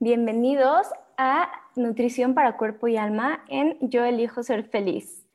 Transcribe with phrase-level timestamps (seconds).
[0.00, 5.26] Bienvenidos a Nutrición para Cuerpo y Alma en Yo elijo ser feliz.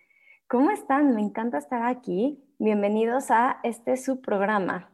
[0.47, 1.13] ¿Cómo están?
[1.13, 2.41] Me encanta estar aquí.
[2.59, 4.89] Bienvenidos a este su programa.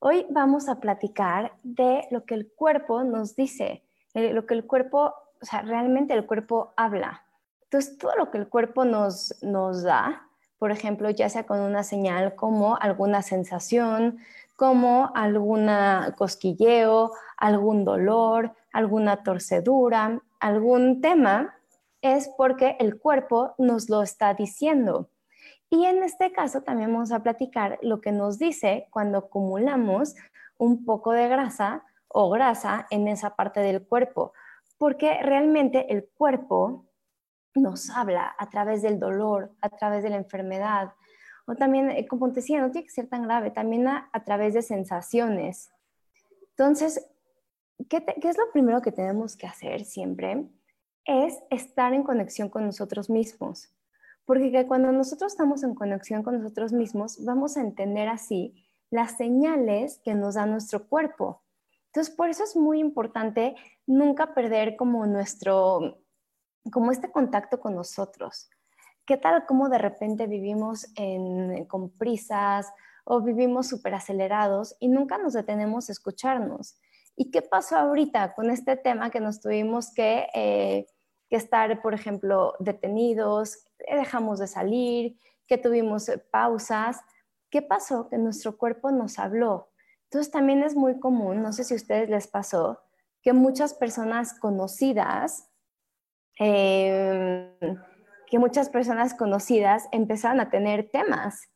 [0.00, 5.14] Hoy vamos a platicar de lo que el cuerpo nos dice, lo que el cuerpo,
[5.40, 7.24] o sea, realmente el cuerpo habla.
[7.62, 11.84] Entonces, todo lo que el cuerpo nos, nos da, por ejemplo, ya sea con una
[11.84, 14.18] señal como alguna sensación,
[14.56, 21.54] como alguna cosquilleo, algún dolor, alguna torcedura, algún tema,
[22.02, 25.10] es porque el cuerpo nos lo está diciendo.
[25.68, 30.16] Y en este caso también vamos a platicar lo que nos dice cuando acumulamos
[30.58, 34.32] un poco de grasa o grasa en esa parte del cuerpo,
[34.78, 36.86] porque realmente el cuerpo
[37.54, 40.92] nos habla a través del dolor, a través de la enfermedad,
[41.46, 44.54] o también, eh, como te decía, no tiene que ser tan grave, también a, través
[44.54, 45.70] de sensaciones.
[46.50, 47.10] Entonces,
[47.88, 50.46] ¿qué, ¿qué, es lo primero que tenemos que hacer siempre?
[51.04, 53.74] Es estar en conexión con nosotros mismos.
[54.24, 58.54] Porque cuando nosotros estamos en conexión con nosotros mismos, vamos a entender así
[58.90, 61.42] las señales que nos da nuestro cuerpo.
[61.86, 65.98] Entonces, por eso es muy importante nunca perder como nuestro,
[66.72, 68.48] como este contacto con nosotros.
[69.04, 70.86] ¿Qué tal como de repente vivimos
[71.66, 72.72] con prisas
[73.04, 76.76] o vivimos súper acelerados y nunca nos detenemos a escucharnos?
[77.16, 80.86] ¿Y qué pasó ahorita con este tema que nos tuvimos que, eh,
[81.28, 87.00] que estar, por ejemplo, detenidos, dejamos de salir, que tuvimos pausas?
[87.50, 88.08] ¿Qué pasó?
[88.08, 89.70] Que nuestro cuerpo nos habló.
[90.04, 92.80] Entonces también es muy común, no sé si a ustedes les pasó,
[93.22, 95.50] que muchas personas conocidas
[96.40, 97.54] eh,
[98.30, 101.50] que muchas personas conocidas empezaron a tener temas,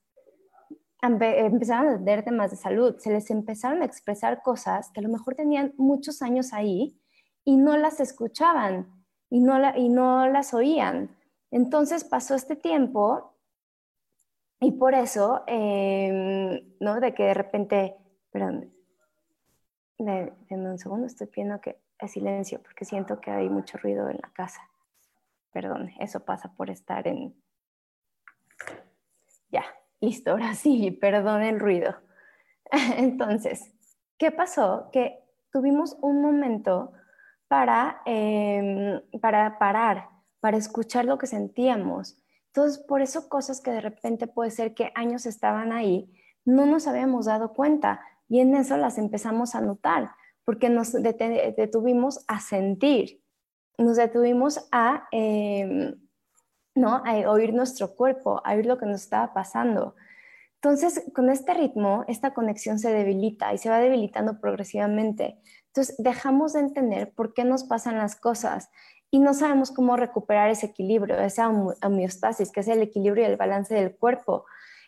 [1.06, 5.08] empezaron a tener temas de salud, se les empezaron a expresar cosas que a lo
[5.08, 7.00] mejor tenían muchos años ahí
[7.44, 11.16] y no las escuchaban y no, y no las oían.
[11.50, 13.34] Entonces pasó este tiempo
[14.60, 17.00] y por eso, em, ¿no?
[17.00, 17.96] De que de repente,
[18.30, 18.72] perdón,
[19.98, 24.18] de, un segundo, estoy pidiendo que es silencio porque siento que hay mucho ruido en
[24.22, 24.60] la casa.
[25.52, 27.34] Perdón, eso pasa por estar en...
[29.50, 29.64] Ya,
[30.04, 31.94] listo, ahora sí, perdón el ruido.
[32.96, 33.72] Entonces,
[34.18, 34.88] ¿qué pasó?
[34.92, 35.18] Que
[35.52, 36.92] tuvimos un momento
[37.48, 40.08] para, em, para parar,
[40.40, 42.18] para escuchar lo que sentíamos.
[42.48, 46.12] Entonces, por eso cosas que de repente puede ser que años estaban ahí,
[46.44, 50.10] no nos habíamos dado cuenta y en eso las empezamos a notar,
[50.44, 53.24] porque nos detuvimos a sentir
[53.78, 55.96] nos detuvimos a, em,
[56.74, 57.02] ¿no?
[57.04, 59.94] a oír nuestro cuerpo, a oír lo que nos estaba pasando.
[60.56, 65.38] Entonces, con este ritmo, esta conexión se debilita y se va debilitando progresivamente.
[65.66, 68.70] Entonces, dejamos de entender por qué nos pasan las cosas
[69.10, 73.36] y no sabemos cómo recuperar ese equilibrio, esa homeostasis, que es el equilibrio y el
[73.36, 74.46] balance del cuerpo,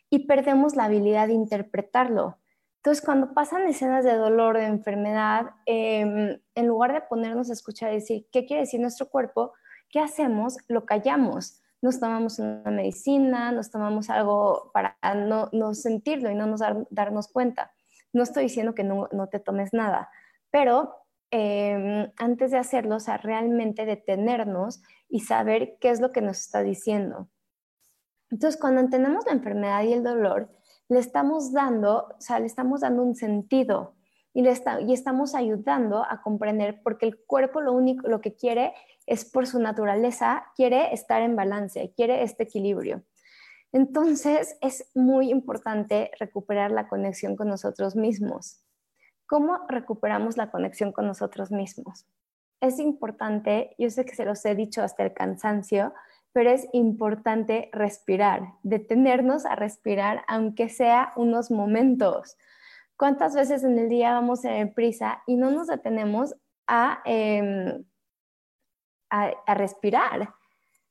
[0.09, 2.39] y perdemos la habilidad de interpretarlo.
[2.79, 7.93] Entonces, cuando pasan escenas de dolor, de enfermedad, em, en lugar de ponernos a escuchar
[7.93, 9.53] y decir, ¿qué quiere decir nuestro cuerpo?
[9.91, 10.57] ¿Qué hacemos?
[10.69, 11.61] Lo callamos.
[11.83, 17.73] Nos tomamos una medicina, nos tomamos algo para no, sentirlo y no nos darnos cuenta.
[18.13, 20.09] No estoy diciendo que no, te tomes nada,
[20.51, 20.95] pero
[21.31, 26.39] em, antes de hacerlo, o sea, realmente detenernos y saber qué es lo que nos
[26.39, 27.29] está diciendo.
[28.31, 30.51] Entonces, cuando entendemos la enfermedad y el dolor,
[30.89, 33.96] le estamos dando, o sea, le estamos dando un sentido
[34.37, 38.75] y, estamos ayudando a comprender porque el cuerpo lo único, lo que quiere
[39.07, 43.03] es por su naturaleza, quiere estar en balance, quiere este equilibrio.
[43.73, 48.63] Entonces es muy importante recuperar la conexión con nosotros mismos.
[49.27, 52.07] ¿Cómo recuperamos la conexión con nosotros mismos?
[52.61, 55.93] es importante, yo sé que se los he dicho hasta el cansancio,
[56.33, 62.37] pero es importante respirar, detenernos a respirar, aunque sea unos momentos.
[62.97, 66.35] ¿Cuántas veces en el día vamos en prisa y no nos detenemos
[66.67, 67.85] a, em,
[69.11, 70.35] a, respirar?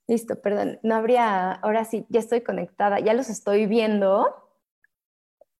[0.07, 4.35] Listo, perdón, no habría, ahora sí, ya estoy conectada, ya los estoy viendo.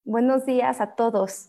[0.04, 1.48] Buenos días a todos.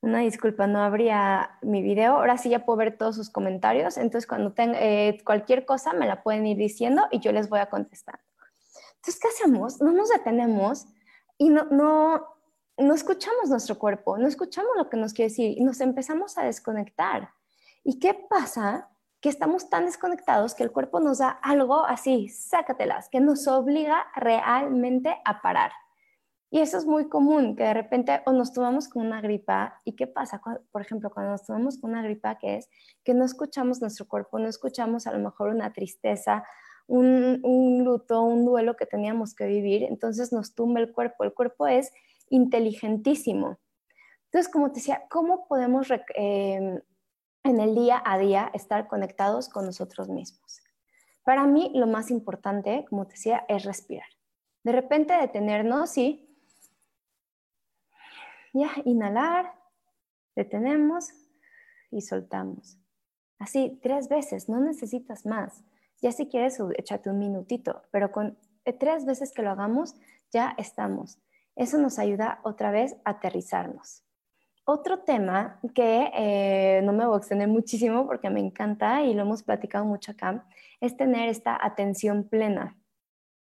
[0.00, 2.14] Una disculpa, no habría mi video.
[2.14, 3.96] Ahora sí ya puedo ver todos sus comentarios.
[3.96, 7.58] Entonces, cuando tenga eh, cualquier cosa, me la pueden ir diciendo y yo les voy
[7.58, 8.20] a contestar.
[8.96, 9.80] Entonces, ¿qué hacemos?
[9.80, 10.86] No nos detenemos
[11.36, 12.35] y no, no,
[12.78, 16.44] no escuchamos nuestro cuerpo, no escuchamos lo que nos quiere decir y nos empezamos a
[16.44, 17.30] desconectar.
[17.82, 18.90] ¿Y qué pasa?
[19.20, 24.06] Que estamos tan desconectados que el cuerpo nos da algo así, sácatelas, que nos obliga
[24.14, 25.72] realmente a parar.
[26.50, 29.80] Y eso es muy común, que de repente o nos tomamos con una gripa.
[29.84, 30.40] ¿Y qué pasa?
[30.70, 32.70] Por ejemplo, cuando nos tomamos con una gripa, que es
[33.04, 36.44] que no escuchamos nuestro cuerpo, no escuchamos a lo mejor una tristeza,
[36.86, 41.24] un, un luto, un duelo que teníamos que vivir, entonces nos tumba el cuerpo.
[41.24, 41.92] El cuerpo es
[42.30, 43.58] inteligentísimo.
[44.26, 46.80] Entonces, como te decía, ¿cómo podemos em,
[47.44, 50.60] en el día a día estar conectados con nosotros mismos?
[51.24, 54.08] Para mí, lo más importante, como te decía, es respirar.
[54.62, 56.26] De repente detenernos y
[58.52, 59.52] ya, inhalar,
[60.34, 61.10] detenemos
[61.90, 62.78] y soltamos.
[63.38, 65.62] Así, tres veces, no necesitas más.
[66.00, 69.94] Ya si quieres, échate un minutito, pero con eh, tres veces que lo hagamos,
[70.30, 71.18] ya estamos.
[71.56, 74.04] Eso nos ayuda otra vez a aterrizarnos.
[74.68, 79.22] Otro tema que eh, no me voy a extender muchísimo porque me encanta y lo
[79.22, 80.44] hemos platicado mucho acá,
[80.80, 82.76] es tener esta atención plena.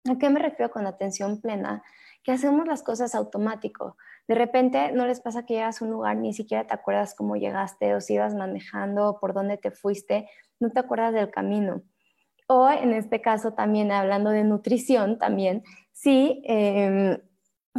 [0.08, 1.82] ¿A qué me refiero con atención plena?
[2.22, 3.96] Que hacemos las cosas automático.
[4.26, 7.36] De repente no les pasa que llegas a un lugar, ni siquiera te acuerdas cómo
[7.36, 10.30] llegaste o si ibas manejando o por dónde te fuiste,
[10.60, 11.82] no te acuerdas del camino.
[12.46, 17.18] O en este caso también hablando de nutrición, también, sí, em,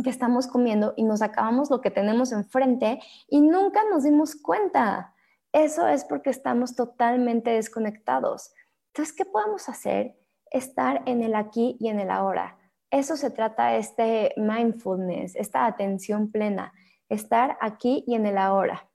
[0.03, 5.13] que estamos comiendo y nos acabamos lo que tenemos enfrente y nunca nos dimos cuenta.
[5.51, 8.53] Eso es porque estamos totalmente desconectados.
[8.87, 10.15] Entonces, ¿qué podemos hacer?
[10.51, 12.59] Estar en el aquí y en el ahora
[12.91, 16.73] eso se trata este mindfulness, esta atención plena,
[17.07, 18.89] estar aquí y en el ahora.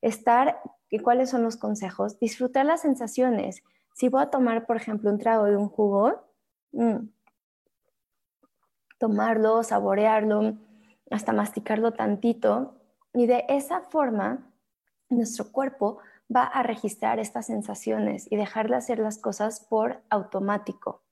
[0.00, 0.60] Estar,
[0.90, 2.18] ¿y cuáles son los consejos?
[2.18, 3.62] Disfrutar las sensaciones.
[3.94, 6.26] Si voy a tomar, por ejemplo, un trago de un jugo,
[6.72, 6.96] mm,
[9.04, 10.56] tomarlo, saborearlo,
[11.10, 12.80] hasta masticarlo tantito,
[13.12, 14.50] y de esa forma
[15.10, 15.98] nuestro cuerpo
[16.34, 21.02] va a registrar estas sensaciones y dejar de hacer las cosas por automático.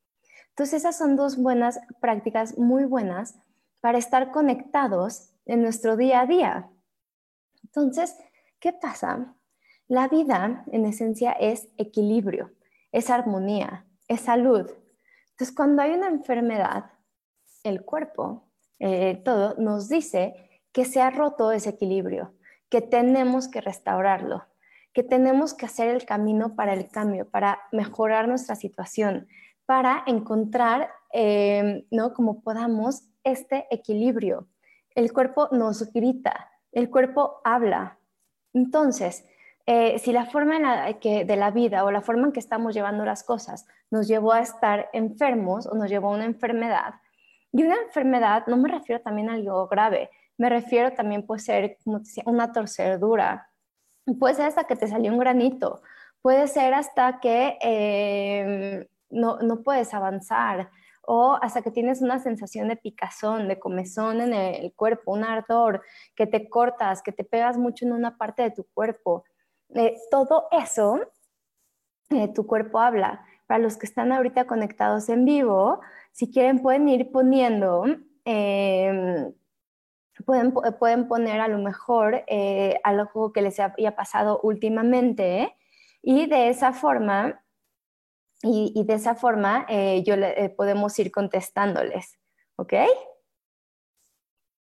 [0.48, 3.38] Entonces, esas son dos buenas prácticas muy buenas
[3.82, 6.70] para estar conectados en nuestro día a día.
[7.62, 8.16] Entonces,
[8.58, 9.34] ¿qué pasa?
[9.86, 12.52] La vida, en esencia, es equilibrio,
[12.90, 14.70] es armonía, es salud.
[15.32, 16.91] Entonces, cuando hay una enfermedad,
[17.64, 18.48] el cuerpo,
[18.78, 20.34] eh, todo, nos dice
[20.72, 22.34] que se ha roto ese equilibrio,
[22.68, 24.44] que tenemos que restaurarlo,
[24.92, 29.28] que tenemos que hacer el camino para el cambio, para mejorar nuestra situación,
[29.66, 32.12] para encontrar, em, ¿no?
[32.12, 34.48] Como podamos, este equilibrio.
[34.94, 37.98] El cuerpo nos grita, el cuerpo habla.
[38.52, 39.24] Entonces,
[39.66, 40.58] eh, si la forma
[41.00, 44.40] de la vida o la forma en que estamos llevando las cosas nos llevó a
[44.40, 46.94] estar enfermos o nos llevó a una enfermedad,
[47.52, 51.78] y una enfermedad no me refiero también a algo grave, me refiero también puede ser,
[51.84, 53.50] como decía, una torcedura,
[54.18, 55.82] puede ser hasta que te salió un granito,
[56.22, 60.70] puede ser hasta que em, no, puedes avanzar
[61.04, 65.82] o hasta que tienes una sensación de picazón, de comezón en el cuerpo, un ardor,
[66.14, 69.24] que te cortas, que te pegas mucho en una parte de tu cuerpo.
[69.74, 71.00] Eh, todo eso,
[72.10, 73.24] eh, tu cuerpo habla.
[73.48, 75.80] Para los que están ahorita conectados en vivo,
[76.12, 77.84] si quieren pueden ir poniendo,
[78.24, 79.32] em,
[80.24, 85.56] pueden, pueden, poner a lo mejor eh, algo que les haya pasado últimamente
[86.02, 87.42] y de esa forma
[88.42, 92.18] y, de esa forma eh, yo le, eh, podemos ir contestándoles,
[92.56, 92.74] ¿ok?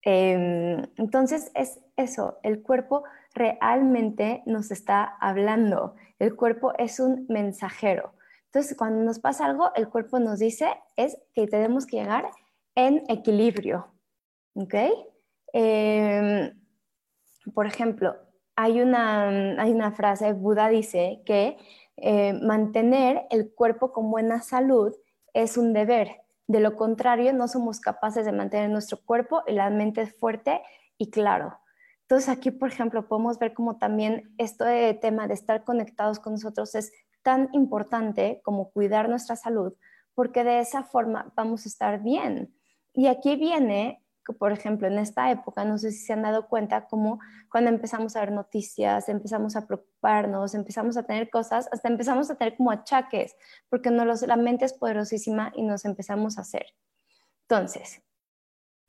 [0.04, 8.14] Em, entonces es eso, el cuerpo realmente nos está hablando, el cuerpo es un mensajero.
[8.54, 12.30] Entonces cuando nos pasa algo, el cuerpo nos dice es que tenemos que llegar
[12.76, 13.88] en equilibrio,
[14.54, 14.76] ¿ok?
[15.54, 16.62] Em,
[17.56, 18.16] por ejemplo,
[18.56, 21.58] hay una, hay una frase, Buda dice que
[21.98, 24.94] eh, mantener el cuerpo con buena salud
[25.34, 26.22] es un deber.
[26.46, 30.62] De lo contrario, no somos capaces de mantener nuestro cuerpo y la mente fuerte
[31.00, 31.58] y claro.
[32.02, 36.34] Entonces aquí, por ejemplo, podemos ver como también esto de tema de estar conectados con
[36.34, 36.92] nosotros es
[37.24, 39.74] tan importante como cuidar nuestra salud,
[40.14, 42.54] porque de esa forma vamos a estar bien.
[42.94, 46.88] Y aquí viene por ejemplo, en esta época, no sé si se han dado cuenta,
[46.88, 47.20] como
[47.52, 52.36] cuando empezamos a ver noticias, empezamos a preocuparnos, empezamos a tener cosas, hasta empezamos a
[52.36, 53.36] tener como achaques,
[53.70, 56.68] porque no los, la mente es poderosísima y nos empezamos a hacer.
[57.50, 58.02] Entonces,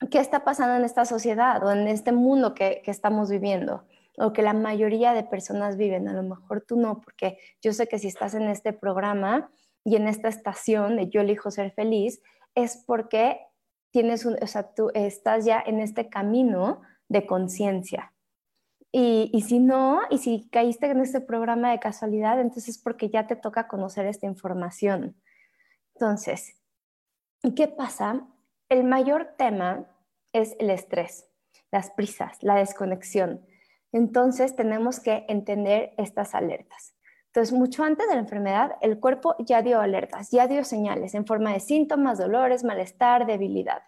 [0.09, 3.85] ¿qué está pasando en esta sociedad o en este mundo que, que estamos viviendo?
[4.17, 7.87] O que la mayoría de personas viven, a lo mejor tú no, porque yo sé
[7.87, 9.49] que si estás en este programa
[9.83, 12.21] y en esta estación de Yo elijo ser feliz,
[12.55, 13.39] es porque
[13.91, 18.13] tienes un, o sea, tú estás ya en este camino de conciencia.
[18.91, 23.09] Y, y, si no, y si caíste en este programa de casualidad, entonces es porque
[23.09, 25.15] ya te toca conocer esta información.
[25.95, 26.55] Entonces,
[27.55, 28.25] ¿qué pasa?
[28.69, 29.85] El mayor tema
[30.33, 31.27] es el estrés,
[31.71, 33.45] las prisas, la desconexión.
[33.95, 36.93] Entonces tenemos que entender estas alertas.
[37.27, 41.25] Entonces, mucho antes de la enfermedad, el cuerpo ya dio alertas, ya dio señales en
[41.25, 43.83] forma de síntomas, dolores, malestar, debilidad.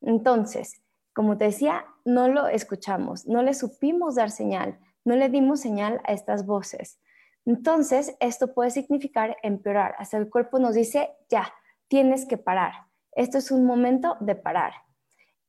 [0.00, 0.82] Entonces,
[1.14, 6.00] como te decía, no lo escuchamos, no le supimos dar señal, no le dimos señal
[6.06, 6.98] a estas voces.
[7.44, 9.94] Entonces, esto puede significar empeorar.
[9.98, 11.54] Hasta el cuerpo nos dice, ya,
[11.86, 12.72] tienes que parar.
[13.12, 14.72] Esto es un momento de parar.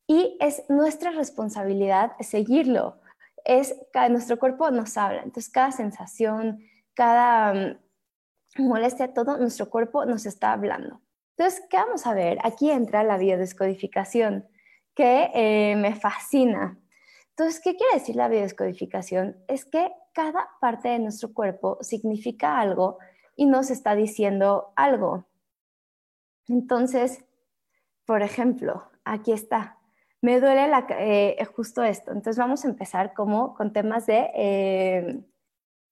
[0.06, 3.01] Y es nuestra responsabilidad seguirlo.
[3.48, 3.74] Es,
[4.10, 5.22] nuestro cuerpo nos habla.
[5.24, 6.60] Entonces, cada sensación,
[6.94, 11.01] cada mm, molestia, todo nuestro cuerpo nos está hablando.
[11.38, 12.39] Entonces, ¿qué vamos a ver?
[12.44, 14.46] Aquí entra la biodescodificación,
[14.94, 16.77] que eh, me fascina.
[17.30, 19.38] Entonces, ¿qué quiere decir la biodescodificación?
[19.48, 22.98] Es que cada parte de nuestro cuerpo significa algo
[23.38, 25.25] y nos está diciendo algo.
[26.48, 27.24] Entonces,
[28.06, 29.76] por ejemplo, aquí está.
[30.22, 32.12] Me duele la, eh, justo esto.
[32.12, 35.24] Entonces vamos a empezar como con temas de eh,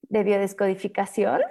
[0.09, 1.41] de biodescodificación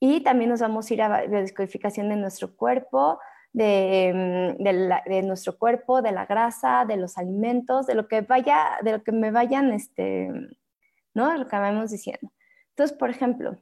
[0.00, 3.18] y también nos vamos a ir a biodescodificación de nuestro cuerpo,
[3.52, 8.78] de, mm, de, nuestro cuerpo, de la grasa, de los alimentos, de lo que vaya,
[8.82, 10.30] de lo que me vayan, este,
[11.14, 11.36] ¿no?
[11.36, 12.30] Lo que vamos diciendo.
[12.70, 13.56] Entonces, por ejemplo,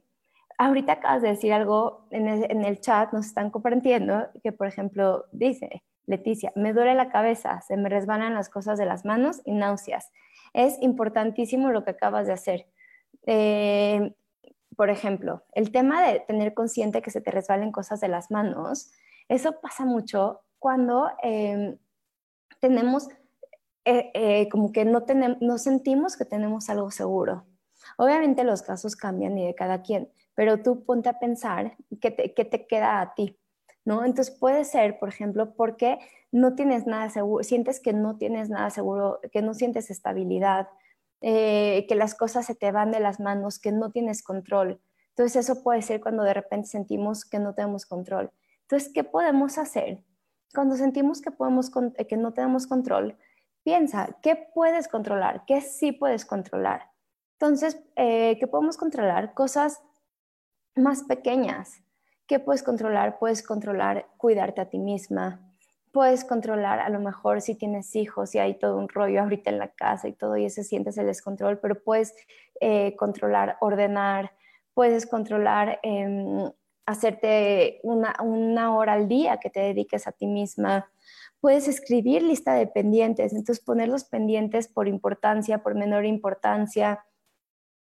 [0.57, 4.67] ahorita acabas de decir algo en el, en el chat, nos están compartiendo, que por
[4.67, 9.41] ejemplo dice, Leticia, me duele la cabeza, se me resbalan las cosas de las manos
[9.43, 10.09] y náuseas.
[10.53, 12.67] Es importantísimo lo que acabas de hacer.
[13.25, 14.15] Eh,
[14.77, 18.91] por ejemplo, el tema de tener consciente que se te resbalen cosas de las manos,
[19.27, 21.77] eso pasa mucho cuando em,
[22.61, 23.09] tenemos,
[23.83, 27.45] eh, eh, como que no, tenemos, no sentimos que tenemos algo seguro.
[27.97, 32.33] Obviamente los casos cambian y de cada quien, pero tú ponte a pensar qué te,
[32.33, 33.37] qué te queda a ti,
[33.87, 34.03] ¿no?
[34.03, 35.97] Entonces puede ser, por ejemplo, porque
[36.29, 40.67] no tienes nada seguro, sientes que no tienes nada seguro, que no sientes estabilidad,
[41.21, 44.81] eh, que las cosas se te van de las manos, que no tienes control.
[45.11, 48.29] Entonces eso puede ser cuando de repente sentimos que no tenemos control.
[48.63, 50.03] Entonces, ¿qué podemos hacer?
[50.53, 51.71] Cuando sentimos que, podemos,
[52.09, 53.17] que no tenemos control,
[53.63, 55.45] piensa, ¿qué puedes controlar?
[55.47, 56.91] ¿Qué sí puedes controlar?
[57.39, 59.33] Entonces, eh, ¿qué podemos controlar?
[59.33, 59.81] Cosas
[60.75, 61.86] más pequeñas.
[62.27, 63.19] ¿Qué puedes controlar?
[63.19, 65.47] Puedes controlar cuidarte a ti misma,
[65.93, 69.59] puedes controlar a lo mejor si tienes hijos y hay todo un rollo ahorita en
[69.59, 72.13] la casa y todo y ese sientes el descontrol, pero puedes
[72.59, 74.33] eh, controlar, ordenar,
[74.73, 76.51] puedes controlar em,
[76.85, 80.91] hacerte una, una hora al día que te dediques a ti misma.
[81.39, 87.05] Puedes escribir lista de pendientes, entonces poner los pendientes por importancia, por menor importancia,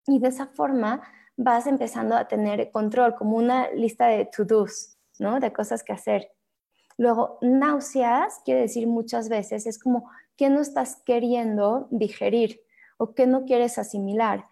[0.07, 1.01] y de esa forma
[1.37, 5.39] vas empezando a tener control, como una lista de to-dos, ¿no?
[5.39, 6.31] De cosas que hacer.
[6.97, 12.61] Luego, náuseas quiere decir muchas veces, es como que no estás queriendo digerir
[12.97, 14.45] o que no quieres asimilar.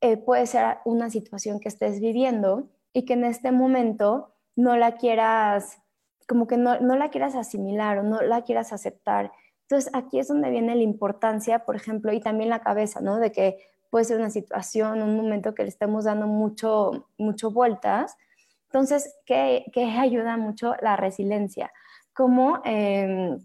[0.00, 4.96] Eh, puede ser una situación que estés viviendo y que en este momento no la
[4.96, 5.78] quieras,
[6.26, 9.32] como que no, no la quieras asimilar o no la quieras aceptar.
[9.62, 13.18] Entonces, aquí es donde viene la importancia, por ejemplo, y también la cabeza, ¿no?
[13.18, 13.58] De que
[13.90, 18.16] puede ser una situación, un momento que le estemos dando mucho, mucho vueltas.
[18.66, 20.74] Entonces, ¿qué, qué ayuda mucho?
[20.80, 21.72] La resiliencia
[22.20, 23.38] como em,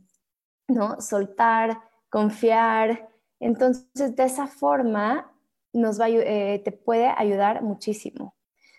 [0.68, 1.00] ¿no?
[1.00, 3.10] soltar, confiar.
[3.40, 5.32] Entonces, de esa forma
[5.74, 8.36] nos va, eh, te puede ayudar muchísimo.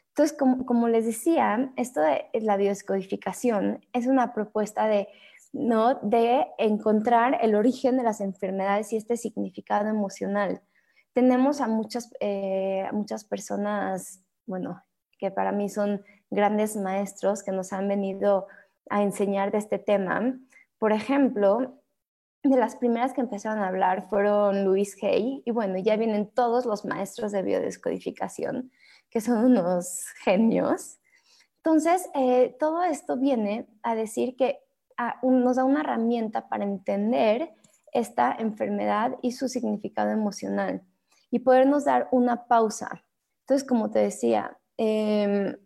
[0.09, 5.09] Entonces, como, les decía, esto de la biodescodificación es una propuesta de,
[5.53, 5.97] ¿no?
[5.97, 10.63] de encontrar el origen de las enfermedades y este significado emocional.
[11.17, 14.83] Tenemos a muchas, eh, muchas personas, bueno,
[15.19, 18.49] que para mí son grandes maestros que nos han venido
[18.91, 20.39] a enseñar de este tema.
[20.79, 21.81] Por ejemplo,
[22.43, 26.67] de las primeras que empezaron a hablar fueron Luis Hay, y bueno, ya vienen todos
[26.67, 28.71] los maestros de biodescodificación,
[29.09, 30.99] que son unos genios.
[31.65, 34.59] Entonces, eh, todo esto viene a decir que
[35.23, 37.55] nos da una herramienta para entender
[37.91, 40.83] esta enfermedad y su significado emocional
[41.31, 43.05] y podernos dar una pausa.
[43.41, 45.57] Entonces, como te decía, em,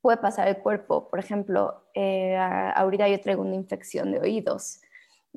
[0.00, 4.80] puede pasar el cuerpo, por ejemplo, eh, ahorita yo traigo una infección de oídos.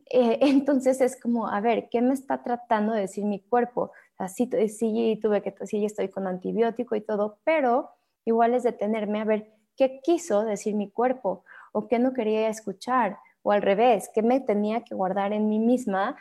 [0.09, 3.91] Eh, entonces es como, a ver, ¿qué me está tratando de decir mi cuerpo?
[4.17, 7.89] O sí, sí, tuve que, sí, estoy con antibiótico y todo, pero
[8.25, 13.17] igual es detenerme a ver qué quiso decir mi cuerpo o qué no quería escuchar
[13.41, 16.15] o al revés, qué me tenía que guardar en mí misma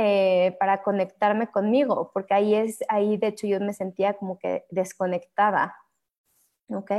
[0.00, 4.64] eh, para conectarme conmigo, porque ahí es, ahí de hecho yo me sentía como que
[4.70, 5.74] desconectada,
[6.68, 6.92] ¿ok?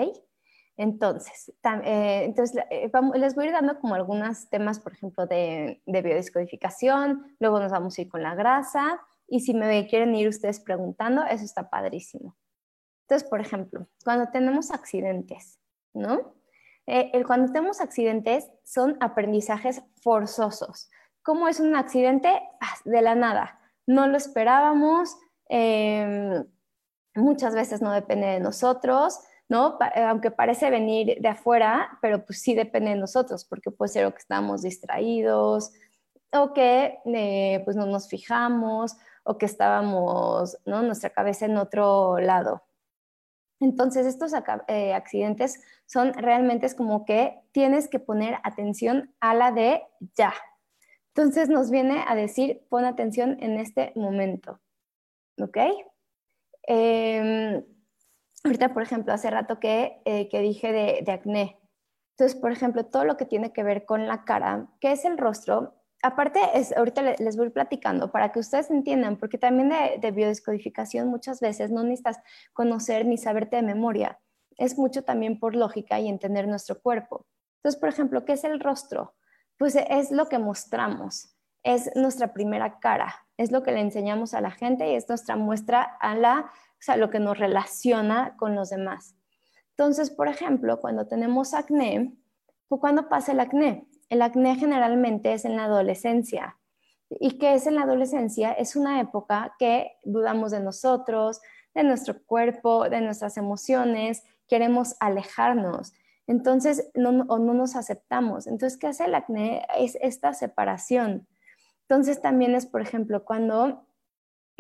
[0.75, 1.53] Entonces,
[1.85, 6.01] eh, entonces eh, les voy a ir dando como algunos temas, por ejemplo, de, de,
[6.01, 10.59] biodescodificación, luego nos vamos a ir con la grasa, y si me quieren ir ustedes
[10.59, 12.35] preguntando, eso está padrísimo.
[13.03, 15.57] Entonces, por ejemplo, cuando tenemos accidentes,
[15.93, 16.33] ¿no?
[16.85, 20.89] Eh, cuando tenemos accidentes son aprendizajes forzosos.
[21.23, 22.29] ¿Cómo es un accidente?
[22.61, 23.59] Ah, de la nada.
[23.85, 26.45] No lo esperábamos, em,
[27.15, 29.77] muchas veces no depende de nosotros, ¿no?
[29.95, 34.11] Eh, aunque parece venir de afuera, pero pues sí depende de nosotros, porque puede ser
[34.11, 35.71] que estamos distraídos,
[36.31, 40.81] o que eh, pues no nos fijamos, o que estábamos, ¿no?
[40.83, 42.63] Nuestra cabeza en otro lado.
[43.59, 44.31] Entonces, estos
[44.67, 49.83] eh, accidentes son realmente es como que tienes que poner atención a la de
[50.15, 50.33] ya.
[51.19, 54.61] Entonces nos viene a decir, pon atención en este momento.
[55.37, 55.57] ¿Ok?
[56.63, 57.61] Em,
[58.45, 61.59] ahorita, por ejemplo, hace rato que, eh, que dije de, de acné.
[62.11, 65.17] Entonces, por ejemplo, todo lo que tiene que ver con la cara, que es el
[65.17, 71.09] rostro, aparte, es, ahorita les voy platicando para que ustedes entiendan, porque también de, biodescodificación
[71.09, 72.21] muchas veces no necesitas
[72.53, 74.21] conocer ni saberte de memoria.
[74.55, 77.25] Es mucho también por lógica y entender nuestro cuerpo.
[77.57, 79.15] Entonces, por ejemplo, ¿qué es el rostro?
[79.59, 84.39] Pues es lo que mostramos, es nuestra primera cara, es lo que le enseñamos a
[84.39, 88.55] la gente y es nuestra muestra a la, o sea, lo que nos relaciona con
[88.55, 89.17] los demás.
[89.71, 92.15] Entonces, por ejemplo, cuando tenemos acné,
[92.69, 93.85] pues ¿cuándo pasa el acné?
[94.07, 96.57] El acné generalmente es en la adolescencia.
[97.09, 98.53] ¿Y qué es en la adolescencia?
[98.53, 101.41] Es una época que dudamos de nosotros,
[101.75, 105.91] de nuestro cuerpo, de nuestras emociones, queremos alejarnos.
[106.29, 108.47] Entonces, no, o no nos aceptamos.
[108.47, 109.65] Entonces, ¿qué hace el acné?
[109.77, 111.27] Es esta separación.
[111.81, 113.87] Entonces, también es, por ejemplo, cuando,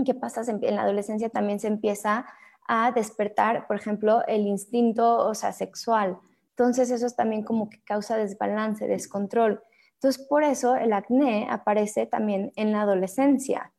[0.03, 0.41] ¿qué pasa?
[0.49, 2.25] En la adolescencia también se empieza
[2.67, 6.19] a despertar, por ejemplo, el instinto, o sea, sexual.
[6.59, 9.63] Entonces eso es también como que causa desbalance, descontrol.
[9.93, 13.71] Entonces por eso el acné aparece también en la adolescencia.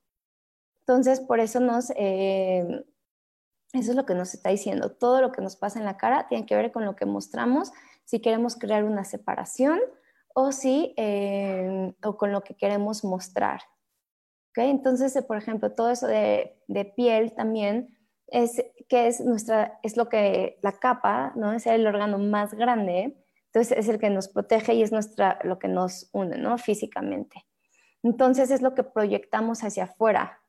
[0.81, 2.87] Entonces por eso nos, eh,
[3.73, 4.91] eso es lo que nos está diciendo.
[4.93, 7.73] Todo lo que nos pasa en la cara tiene que ver con lo que mostramos,
[8.05, 9.81] si queremos crear una separación
[10.35, 13.61] o si, eh, o con lo que queremos mostrar.
[14.51, 14.71] ¿Okay?
[14.71, 20.09] Entonces, por ejemplo, todo eso de, de piel también es que es nuestra, es lo
[20.09, 21.53] que la capa, ¿no?
[21.53, 25.59] Es el órgano más grande, entonces es el que nos protege y es nuestra, lo
[25.59, 26.57] que nos une, ¿no?
[26.59, 27.47] Físicamente.
[28.03, 30.41] Entonces es lo que proyectamos hacia afuera.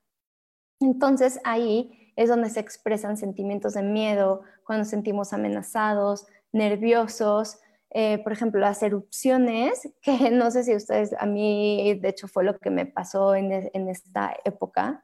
[0.79, 8.31] Entonces ahí es donde se expresan sentimientos de miedo, cuando sentimos amenazados, nerviosos, eh, por
[8.31, 12.69] ejemplo, las erupciones, que no sé si ustedes, a mí de hecho fue lo que
[12.69, 15.03] me pasó en, en esta época,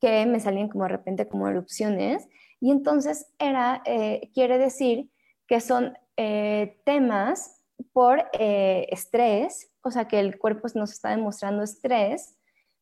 [0.00, 2.28] que me salían como de repente como erupciones.
[2.60, 5.10] Y entonces era, eh, quiere decir
[5.46, 12.36] que son eh, temas por estrés, o sea que el cuerpo nos está demostrando estrés,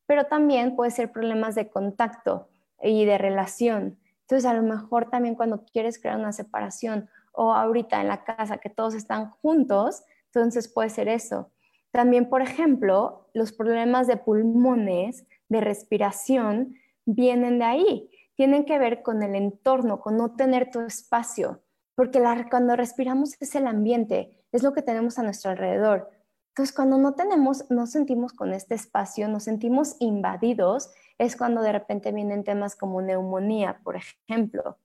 [0.05, 2.49] pero también puede ser problemas de contacto
[2.81, 3.99] y de relación.
[4.21, 8.57] Entonces a lo mejor también cuando quieres crear una separación o ahorita en la casa
[8.57, 11.51] que todos están juntos, entonces puede ser eso.
[11.91, 18.09] También, por ejemplo, los problemas de pulmones, de respiración, vienen de ahí.
[18.35, 21.61] Tienen que ver con el entorno, con no tener tu espacio,
[21.95, 26.09] porque cuando respiramos es el ambiente, es lo que tenemos a nuestro alrededor.
[26.53, 31.71] Entonces, cuando no tenemos, no sentimos con este espacio, nos sentimos invadidos, es cuando de
[31.71, 34.77] repente vienen temas como neumonía, por ejemplo.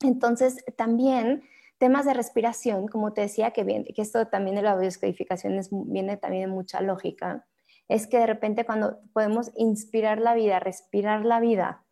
[0.00, 1.44] Entonces, también
[1.78, 6.50] temas de respiración, como te decía, que, que esto también de la biodescodificación viene también
[6.50, 7.46] de mucha lógica
[7.88, 11.84] es que de repente cuando podemos inspirar la vida, respirar la vida,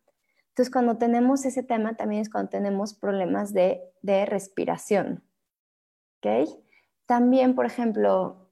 [0.49, 5.23] entonces cuando tenemos ese tema también es cuando tenemos problemas de, respiración.
[6.17, 6.47] ¿Ok?
[7.07, 8.42] También, por ejemplo,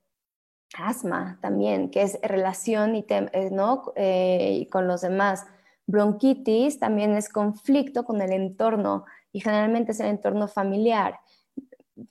[0.78, 3.92] asma también, que es relación y, eh, ¿no?
[3.96, 5.46] Eh, con los demás.
[5.88, 11.20] Bronquitis también es conflicto con el entorno y generalmente es el entorno familiar.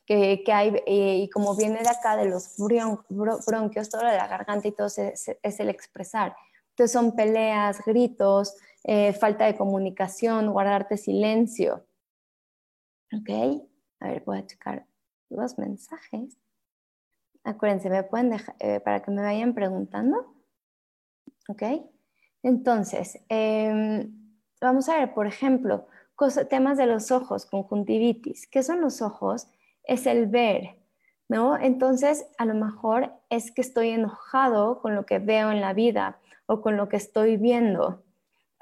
[0.06, 2.56] que, hay, eh, y como viene de acá de los
[3.08, 6.36] bronquios, todo de la garganta y todo es, el expresar.
[6.70, 8.54] Entonces son peleas, gritos,
[9.18, 11.84] falta de comunicación, guardarte silencio.
[13.12, 13.30] ¿Ok?
[14.00, 14.86] A ver, voy a checar
[15.28, 16.36] los mensajes.
[17.44, 20.34] Acuérdense, me pueden dejar, eh, para que me vayan preguntando.
[21.48, 21.62] ¿Ok?
[22.42, 24.12] Entonces, em,
[24.60, 25.86] vamos a ver, por ejemplo,
[26.48, 28.46] temas de los ojos, conjuntivitis.
[28.46, 29.48] ¿Qué son los ojos?
[29.84, 30.76] Es el ver,
[31.28, 31.56] ¿no?
[31.58, 36.18] Entonces, a lo mejor es que estoy enojado con lo que veo en la vida
[36.46, 38.02] o con lo que estoy viendo.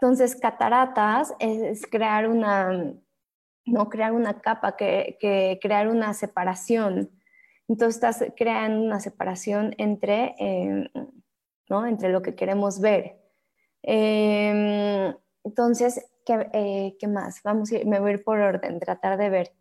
[0.00, 2.94] Entonces, cataratas es crear una,
[3.66, 7.10] no crear una capa, que, crear una separación.
[7.68, 10.88] Entonces, estás creando una separación entre, em,
[11.68, 11.86] ¿no?
[11.86, 13.18] entre lo que queremos ver.
[13.82, 17.42] Em, entonces, eh, ¿qué, más?
[17.42, 19.52] Vamos, me voy a ir por orden, tratar de ver.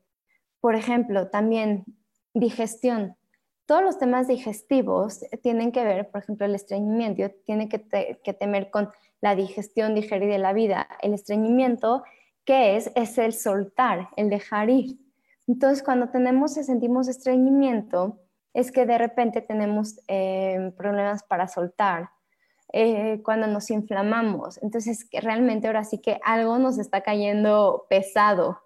[0.60, 1.86] Por ejemplo, también
[2.34, 3.16] digestión.
[3.66, 7.80] Todos los temas digestivos tienen que ver, por ejemplo, el estreñimiento tiene que,
[8.34, 8.90] temer con
[9.22, 10.88] la digestión, digerir de la vida.
[11.02, 12.04] El estreñimiento,
[12.46, 12.92] ¿qué es?
[12.96, 14.98] Es el soltar, el dejar ir.
[15.48, 18.20] Entonces, cuando tenemos, sentimos estreñimiento,
[18.54, 22.10] es que de repente tenemos eh, problemas para soltar,
[22.74, 24.62] eh, cuando nos inflamamos.
[24.62, 28.60] Entonces, que realmente ahora sí que algo nos está cayendo pesado,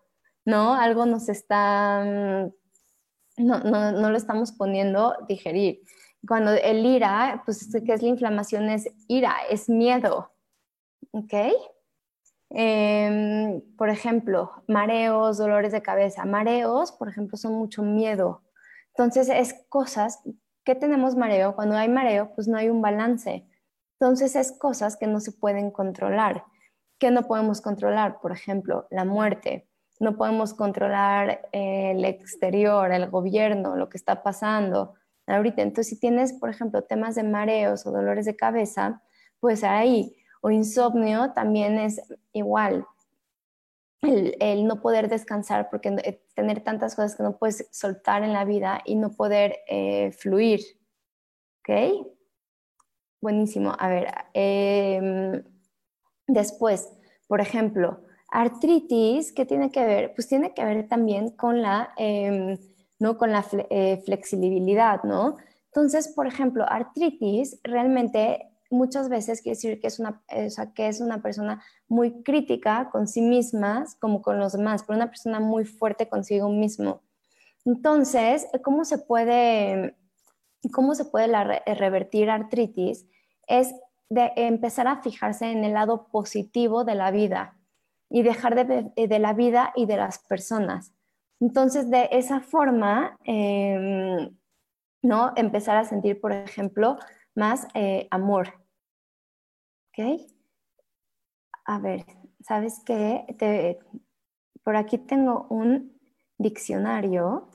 [0.44, 0.74] ¿no?
[0.74, 5.82] Algo nos está, mm, no, no, no lo estamos poniendo digerir.
[6.28, 8.70] Cuando el ira, pues, ¿qué es la inflamación?
[8.70, 10.32] Es ira, es miedo,
[11.12, 11.34] ¿ok?
[12.54, 16.26] Em, por ejemplo, mareos, dolores de cabeza.
[16.26, 18.44] Mareos, por ejemplo, son mucho miedo.
[18.90, 20.22] Entonces, es cosas
[20.64, 21.56] que tenemos mareo.
[21.56, 23.48] Cuando hay mareo, pues no hay un balance.
[24.02, 26.44] Entonces es cosas que no se pueden controlar.
[27.00, 28.20] ¿Qué no podemos controlar?
[28.20, 29.70] Por ejemplo, la muerte.
[30.00, 34.96] No podemos controlar eh, el exterior, el gobierno, lo que está pasando
[35.28, 35.62] ahorita.
[35.62, 39.04] Entonces, si tienes, por ejemplo, temas de mareos o dolores de cabeza,
[39.40, 40.16] pues ahí.
[40.42, 42.02] O insomnio también es
[42.34, 42.86] igual.
[44.02, 48.46] El, no poder descansar, porque eh, tener tantas cosas que no puedes soltar en la
[48.46, 50.62] vida y no poder eh, fluir.
[51.60, 52.08] ¿Ok?
[53.22, 53.76] Buenísimo.
[53.78, 55.44] A ver, em,
[56.28, 56.92] después,
[57.28, 58.02] por ejemplo,
[58.32, 60.14] artritis, ¿qué tiene que ver?
[60.16, 62.58] Pues tiene que ver también con la, em,
[62.98, 63.18] ¿no?
[63.18, 65.38] con la eh, flexibilidad, ¿no?
[65.68, 70.24] Entonces, por ejemplo, artritis realmente muchas veces quiere decir que es una,
[70.74, 75.10] que es una persona muy crítica con sí misma, como con los demás, pero una
[75.10, 77.02] persona muy fuerte consigo mismo.
[77.66, 79.96] Entonces, ¿cómo se puede,
[80.72, 81.28] cómo se puede
[81.76, 83.06] revertir artritis?
[83.52, 83.76] es
[84.10, 87.58] de empezar a fijarse en el lado positivo de la vida
[88.10, 90.94] y dejar de, de la vida y de las personas.
[91.40, 94.36] Entonces, de esa forma, em,
[95.02, 95.34] ¿no?
[95.36, 96.98] Empezar a sentir, por ejemplo,
[97.36, 98.61] más eh, amor.
[99.92, 100.22] ¿Ok?
[101.66, 102.06] A ver,
[102.42, 103.26] ¿sabes qué?
[104.64, 106.00] por aquí tengo un
[106.38, 107.50] diccionario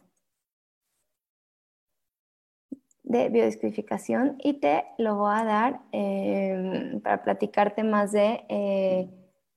[3.04, 9.08] de biodescodificación y te lo voy a dar em, para platicarte más de, eh,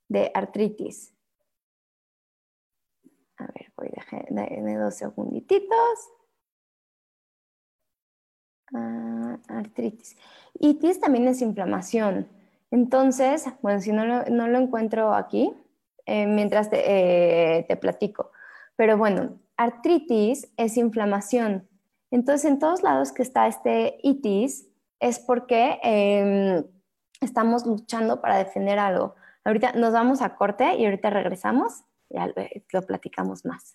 [0.08, 1.13] de, artritis.
[3.38, 6.10] A ver, voy a dos segundititos.
[8.74, 10.15] Ah, artritis.
[10.60, 12.38] Itis también es inflamación.
[12.71, 15.53] Entonces, bueno, si no lo, no lo encuentro aquí,
[16.05, 18.32] eh, mientras te, eh, te platico.
[18.75, 21.67] Pero bueno, artritis es inflamación.
[22.12, 24.67] Entonces, en todos lados que está este itis
[24.99, 26.63] es porque em,
[27.21, 29.15] estamos luchando para defender algo.
[29.43, 32.17] Ahorita nos vamos a corte y ahorita regresamos y
[32.71, 33.73] lo platicamos más.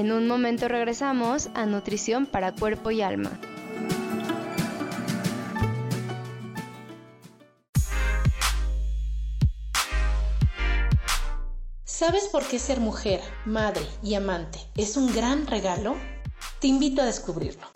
[0.00, 3.38] En un momento regresamos a Nutrición para Cuerpo y Alma.
[11.84, 15.96] ¿Sabes por qué ser mujer, madre y amante es un gran regalo?
[16.62, 17.66] Te invito a descubrirlo.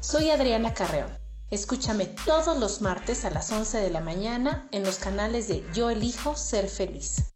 [0.00, 1.10] Soy Adriana Carreón.
[1.50, 5.90] Escúchame todos los martes a las 11 de la mañana en los canales de Yo
[5.90, 7.35] elijo ser feliz.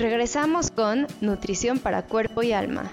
[0.00, 2.90] Regresamos con Nutrición para Cuerpo y Alma.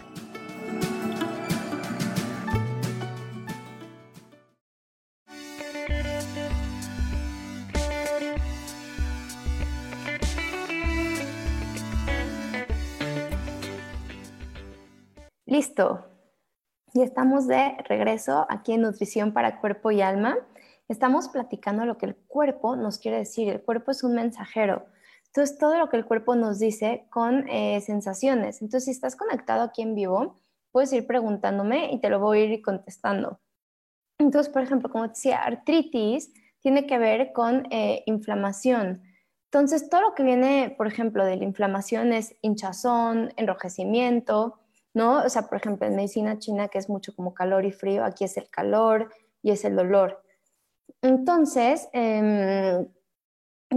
[15.46, 16.06] Listo.
[16.94, 20.36] Y estamos de regreso aquí en Nutrición para Cuerpo y Alma.
[20.90, 23.48] Estamos platicando lo que el cuerpo nos quiere decir.
[23.48, 24.88] El cuerpo es un mensajero.
[25.38, 28.60] Entonces, todo lo que el cuerpo nos dice con eh, sensaciones.
[28.64, 30.34] Entonces, si estás conectado aquí en vivo,
[30.72, 33.40] puedes ir preguntándome y te lo voy a ir contestando.
[34.18, 39.04] Entonces, por ejemplo, como decía, artritis tiene que ver con eh, inflamación.
[39.52, 44.58] Entonces, todo lo que viene, por ejemplo, de la inflamación es hinchazón, enrojecimiento,
[44.96, 45.24] ¿no?
[45.24, 48.24] O sea, por ejemplo, en medicina china, que es mucho como calor y frío, aquí
[48.24, 50.24] es el calor y es el dolor.
[51.04, 52.88] Entonces, em,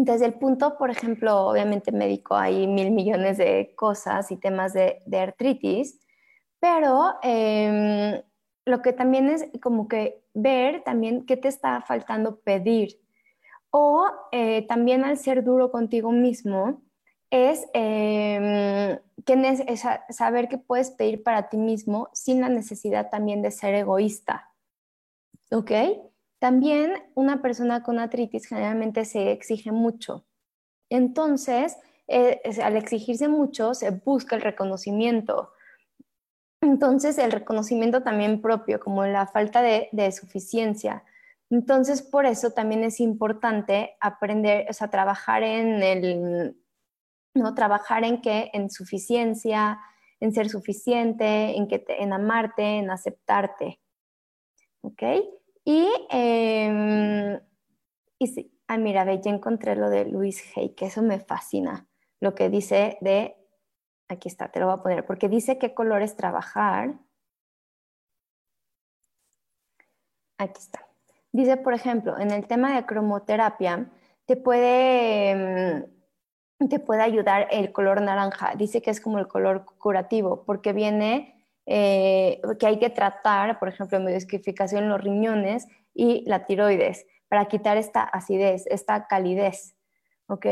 [0.04, 5.02] desde el punto, por ejemplo, obviamente médico, hay mil millones de cosas y temas de,
[5.12, 6.00] artritis,
[6.58, 8.20] pero em,
[8.64, 13.00] lo que también es como que ver también qué te está faltando pedir.
[13.70, 16.82] O eh, también al ser duro contigo mismo,
[17.30, 19.76] es eh, que
[20.10, 24.50] saber que puedes pedir para ti mismo sin la necesidad también de ser egoísta.
[25.52, 25.70] ¿Ok?
[26.40, 30.24] También una persona con artritis generalmente se exige mucho.
[30.88, 31.76] Entonces,
[32.08, 35.52] eh, al exigirse mucho, se busca el reconocimiento.
[36.62, 41.04] Entonces, el reconocimiento también propio, como la falta de, suficiencia.
[41.50, 46.56] Entonces, por eso también es importante aprender, o sea, trabajar en el,
[47.34, 47.54] ¿no?
[47.54, 49.78] Trabajar en que, en suficiencia,
[50.20, 53.78] en ser suficiente, en, que en amarte, en aceptarte.
[54.82, 55.02] ¿Ok?
[55.64, 57.40] Y, eh,
[58.68, 61.86] ah, mira, ve, ya encontré lo de Luis Hay, que eso me fascina.
[62.20, 63.36] Lo que dice de,
[64.08, 66.98] aquí está, te lo voy a poner, porque dice qué colores trabajar.
[70.38, 70.86] Aquí está.
[71.32, 73.90] Dice, por ejemplo, en el tema de cromoterapia,
[74.26, 75.30] te puede...
[75.30, 76.00] Em,
[76.68, 78.54] te puede ayudar el color naranja.
[78.54, 81.39] Dice que es como el color curativo, porque viene
[81.72, 87.76] eh, que hay que tratar, por ejemplo, en los riñones y la tiroides, para quitar
[87.76, 89.76] esta acidez, esta calidez,
[90.26, 90.46] ¿ok?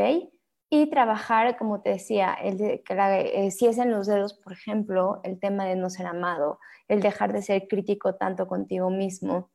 [0.69, 5.41] Y trabajar, como te decía, el eh, si es en los dedos, por ejemplo, el
[5.41, 9.51] tema de no ser amado, el dejar de ser crítico tanto contigo mismo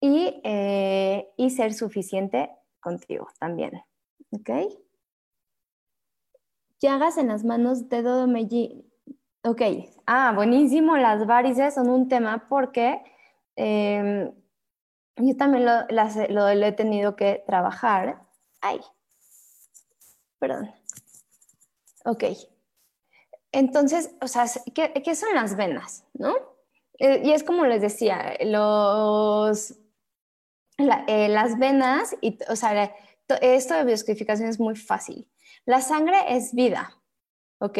[0.00, 3.84] y, eh, y ser suficiente contigo también,
[4.32, 4.50] ¿ok?
[6.80, 8.26] Llagas en las manos, dedo de
[9.44, 9.62] Ok,
[10.06, 13.00] ah, buenísimo, las varices son un tema porque
[13.54, 14.32] em,
[15.16, 18.20] yo también lo, he tenido que trabajar.
[18.60, 18.80] Ay,
[20.38, 20.72] perdón.
[22.04, 22.24] Ok.
[23.52, 26.04] Entonces, o sea, ¿qué, son las venas?
[26.14, 26.34] ¿No?
[26.98, 29.72] Eh, y es como les decía, los,
[30.78, 32.92] eh, las venas, y, o sea,
[33.40, 35.28] esto de bioscodificación es muy fácil.
[35.64, 36.96] La sangre es vida,
[37.58, 37.78] ¿ok?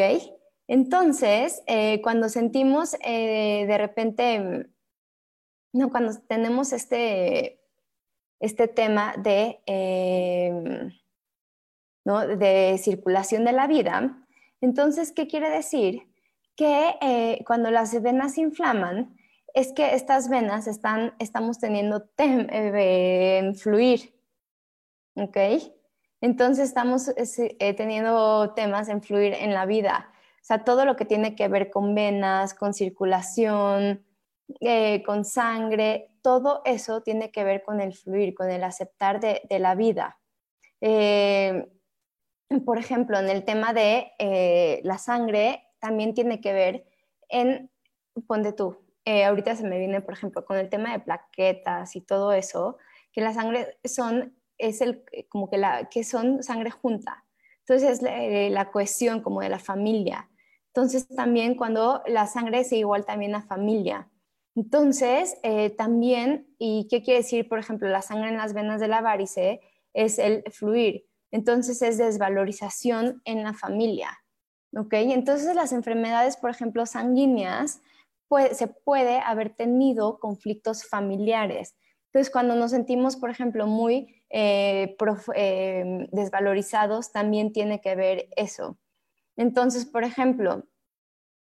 [0.69, 4.69] Entonces, eh, cuando sentimos eh, de repente,
[5.73, 7.59] no, cuando tenemos este,
[8.39, 10.91] este tema de, em,
[12.05, 12.19] ¿no?
[12.27, 14.27] de circulación de la vida,
[14.61, 16.07] entonces, ¿qué quiere decir?
[16.55, 19.17] Que eh, cuando las venas inflaman,
[19.55, 22.11] es que estas venas están, estamos teniendo
[23.55, 24.13] fluir,
[25.15, 25.37] ¿ok?
[26.21, 30.13] Entonces estamos eh, teniendo temas en fluir en la vida.
[30.41, 34.05] O sea, todo lo que tiene que ver con venas, con circulación,
[34.61, 39.59] eh, con sangre, todo eso tiene que ver con el fluir, con el aceptar de,
[39.59, 40.19] la vida.
[40.81, 41.67] Eh,
[42.65, 46.85] por ejemplo, en el tema de la sangre, también tiene que ver
[47.29, 47.71] en,
[48.27, 52.01] ponte tú, eh, ahorita se me viene, por ejemplo, con el tema de plaquetas y
[52.01, 52.77] todo eso,
[53.11, 57.25] que la sangre son, es el, como que, la, que son sangre junta.
[57.61, 60.28] Entonces es la, eh, la cohesión como de la familia.
[60.73, 64.09] Entonces también cuando la sangre es igual también a familia.
[64.55, 68.87] Entonces, eh, también, ¿y qué quiere decir, por ejemplo, la sangre en las venas de
[68.87, 69.61] la varice?
[69.93, 71.05] Es el fluir.
[71.31, 74.19] Entonces, es desvalorización en la familia.
[74.75, 74.93] ¿Ok?
[74.93, 77.81] Entonces, las enfermedades, por ejemplo, sanguíneas,
[78.51, 81.75] se puede haber tenido conflictos familiares.
[82.07, 84.95] Entonces, cuando nos sentimos, por ejemplo, muy eh,
[85.35, 88.77] eh, desvalorizados, también tiene que ver eso.
[89.39, 90.65] Entonces, por ejemplo,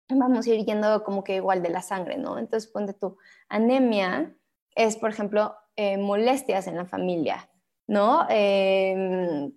[0.08, 2.40] vamos a ir yendo como que igual de la sangre, ¿no?
[2.40, 4.34] Entonces, ponte tú, anemia
[4.74, 7.48] es, por ejemplo, eh, molestias en la familia,
[7.86, 8.26] ¿no?
[8.28, 9.52] Em,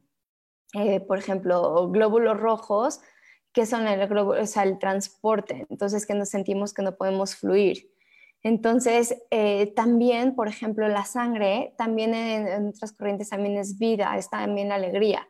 [0.76, 3.02] eh, por ejemplo, glóbulos rojos,
[3.52, 7.92] que son el, o sea, el transporte, entonces que nos sentimos que no podemos fluir.
[8.44, 14.16] Entonces, eh, también, por ejemplo, la sangre, también en, en, otras corrientes también es vida,
[14.16, 15.28] es también alegría.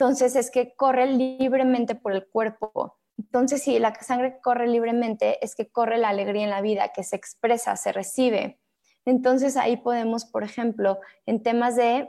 [0.00, 2.96] Entonces, es que corre libremente por el cuerpo.
[3.18, 7.04] Entonces, si la sangre corre libremente, es que corre la alegría en la vida, que
[7.04, 8.58] se expresa, se recibe.
[9.04, 12.08] Entonces, ahí podemos, por ejemplo, en temas de,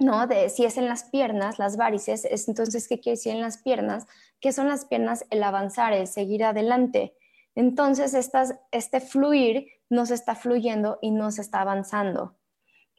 [0.00, 0.26] ¿no?
[0.26, 3.56] De si es en las piernas, las varices, es, entonces, ¿qué quiere decir en las
[3.56, 4.06] piernas?
[4.38, 5.24] ¿Qué son las piernas?
[5.30, 7.16] El avanzar, el seguir adelante.
[7.54, 12.36] Entonces, estas, este fluir no se está fluyendo y no se está avanzando.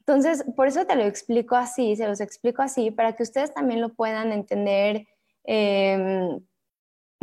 [0.06, 3.82] Entonces, por eso te lo explico así, se los explico así, para que ustedes también
[3.82, 5.08] lo puedan entender.
[5.46, 6.40] Eh,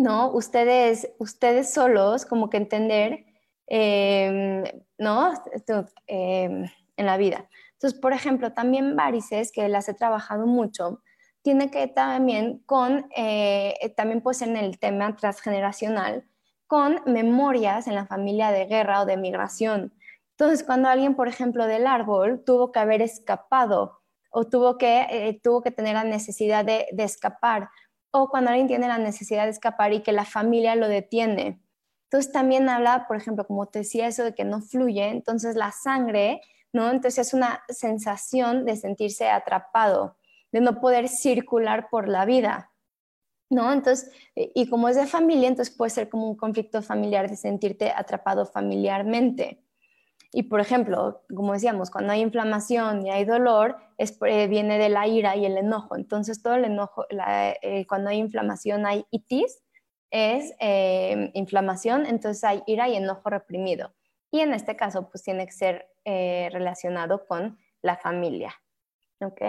[0.00, 0.30] ¿no?
[0.32, 3.24] Ustedes, ustedes solos, como que entender,
[3.66, 4.64] em,
[4.98, 5.32] ¿no?
[6.06, 6.66] Em,
[6.96, 7.48] en la vida.
[7.74, 11.02] Entonces, por ejemplo, también varices, que las he trabajado mucho,
[11.42, 16.24] tiene que también con, eh, también pues en el tema transgeneracional,
[16.66, 19.92] con memorias en la familia de guerra o de migración.
[20.40, 24.00] Entonces, cuando alguien, por ejemplo, del árbol tuvo que haber escapado
[24.31, 27.68] o tuvo que, eh, tuvo que tener la necesidad de, de escapar
[28.11, 31.61] o cuando alguien tiene la necesidad de escapar y que la familia lo detiene.
[32.05, 35.72] Entonces también habla, por ejemplo, como te decía, eso de que no fluye, entonces la
[35.72, 36.40] sangre,
[36.72, 36.90] ¿no?
[36.90, 40.16] Entonces es una sensación de sentirse atrapado,
[40.53, 42.72] de no poder circular por la vida,
[43.50, 43.74] ¿no?
[43.74, 47.92] Entonces, y como es de familia, entonces puede ser como un conflicto familiar de sentirte
[47.94, 49.62] atrapado familiarmente.
[50.32, 54.88] Y por ejemplo, como decíamos, cuando hay inflamación y hay dolor, es, eh, viene de
[54.88, 55.96] la ira y el enojo.
[55.96, 59.62] Entonces, todo el enojo, eh, cuando hay inflamación hay itis,
[60.10, 63.92] es eh, inflamación, entonces hay ira y enojo reprimido.
[64.30, 68.54] Y en este caso, pues tiene que ser relacionado con la familia.
[69.20, 69.42] ¿Ok?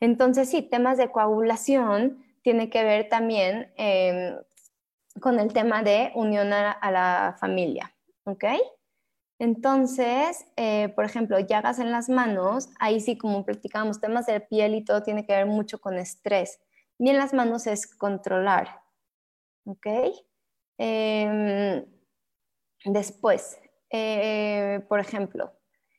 [0.00, 4.36] Entonces, sí, temas de coagulación tiene que ver también em,
[5.20, 7.94] con el tema de unión a, a la familia.
[8.24, 8.44] ¿Ok?
[9.38, 14.74] Entonces, eh, por ejemplo, llagas en las manos, ahí sí, como platicábamos, temas de piel
[14.74, 16.60] y todo tiene que ver mucho con estrés.
[16.98, 18.80] Y en las manos es controlar.
[19.64, 19.86] ¿Ok?
[20.78, 21.84] Em,
[22.84, 25.52] después, eh, por ejemplo,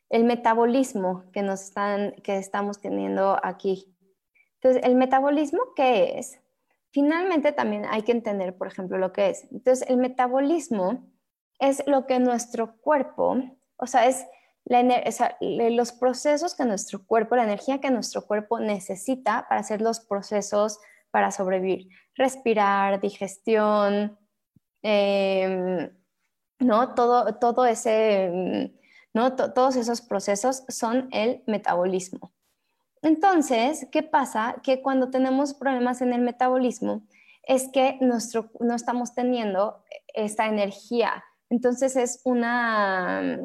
[0.10, 3.96] el metabolismo que, nos están, que estamos teniendo aquí.
[4.56, 6.42] Entonces, ¿el metabolismo qué es?
[6.92, 9.48] Finalmente también hay que entender, por ejemplo, lo que es.
[9.52, 11.08] Entonces, el metabolismo
[11.60, 13.38] es lo que nuestro cuerpo,
[13.78, 14.26] o sea, es
[14.66, 20.80] los procesos que nuestro cuerpo, la energía que nuestro cuerpo necesita para hacer los procesos
[21.12, 21.90] para sobrevivir.
[22.16, 24.18] Respirar, digestión,
[24.84, 25.90] em,
[26.60, 26.94] ¿no?
[26.94, 28.72] Todo, todo ese,
[29.14, 29.36] ¿no?
[29.36, 32.32] todos esos procesos son el metabolismo.
[33.02, 34.58] Entonces, ¿qué pasa?
[34.62, 37.08] Que cuando tenemos problemas en el metabolismo,
[37.44, 43.40] es que nuestro, no estamos teniendo esta energía entonces es una,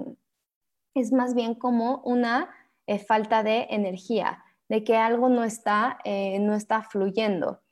[0.94, 2.50] es más bien como una
[2.86, 7.62] eh, falta de energía, de que algo no está, eh, no está fluyendo.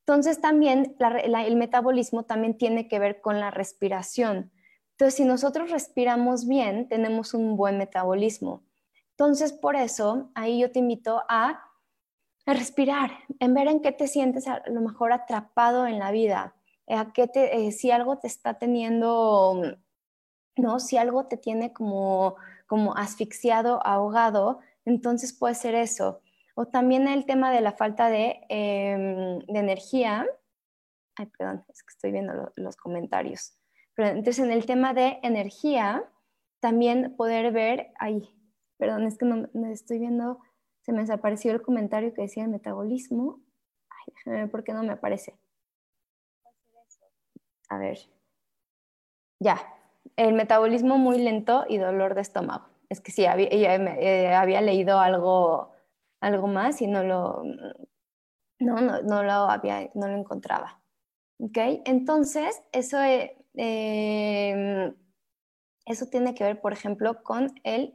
[0.00, 4.50] Entonces también el metabolismo también tiene que ver con la respiración.
[4.92, 8.64] Entonces si nosotros respiramos bien, tenemos un buen metabolismo.
[9.10, 11.64] Entonces por eso ahí yo te invito a,
[12.46, 16.56] respirar, en ver en qué te sientes a lo mejor atrapado en la vida,
[16.90, 19.62] eh, si algo te está teniendo,
[20.56, 20.80] ¿no?
[20.80, 22.36] Si algo te tiene como,
[22.66, 26.20] como asfixiado, ahogado, entonces puede ser eso.
[26.54, 30.26] O también el tema de la falta de, em, energía.
[31.16, 33.56] Ay, perdón, es que estoy viendo los comentarios.
[33.94, 36.04] Pero entonces en el tema de energía,
[36.60, 38.28] también poder ver, ay,
[38.78, 40.40] perdón, es que no me estoy viendo,
[40.82, 43.40] se me desapareció el comentario que decía el metabolismo.
[43.90, 45.38] Ay, déjame ver por qué no me aparece.
[47.70, 47.98] A ver.
[49.40, 49.56] Ya.
[50.16, 52.66] el metabolismo muy lento y dolor de estómago.
[52.90, 55.72] Es que sí, había, eh, había leído algo,
[56.20, 57.42] algo más y no lo,
[58.60, 60.80] no, no, no lo, había, no lo encontraba.
[61.40, 61.58] ¿Ok?
[61.86, 64.94] Entonces, eso, eh, em,
[65.86, 67.94] eso tiene que ver, por ejemplo, con el,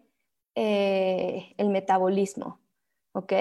[0.55, 2.59] eh, el metabolismo.
[3.13, 3.34] ¿Ok?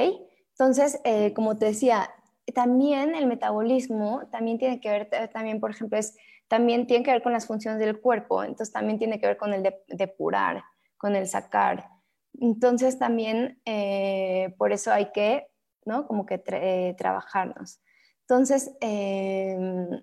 [0.50, 1.00] Entonces,
[1.34, 2.10] como te decía,
[2.54, 6.16] también el metabolismo también tiene que ver, también, por ejemplo, es
[6.48, 9.52] también tiene que ver con las funciones del cuerpo, entonces también tiene que ver con
[9.52, 10.62] el depurar,
[10.96, 11.88] con el sacar.
[12.34, 15.48] Entonces también eh, por eso hay que,
[15.84, 16.06] ¿no?
[16.06, 17.80] Como que eh, trabajarnos.
[18.20, 20.02] Entonces, em,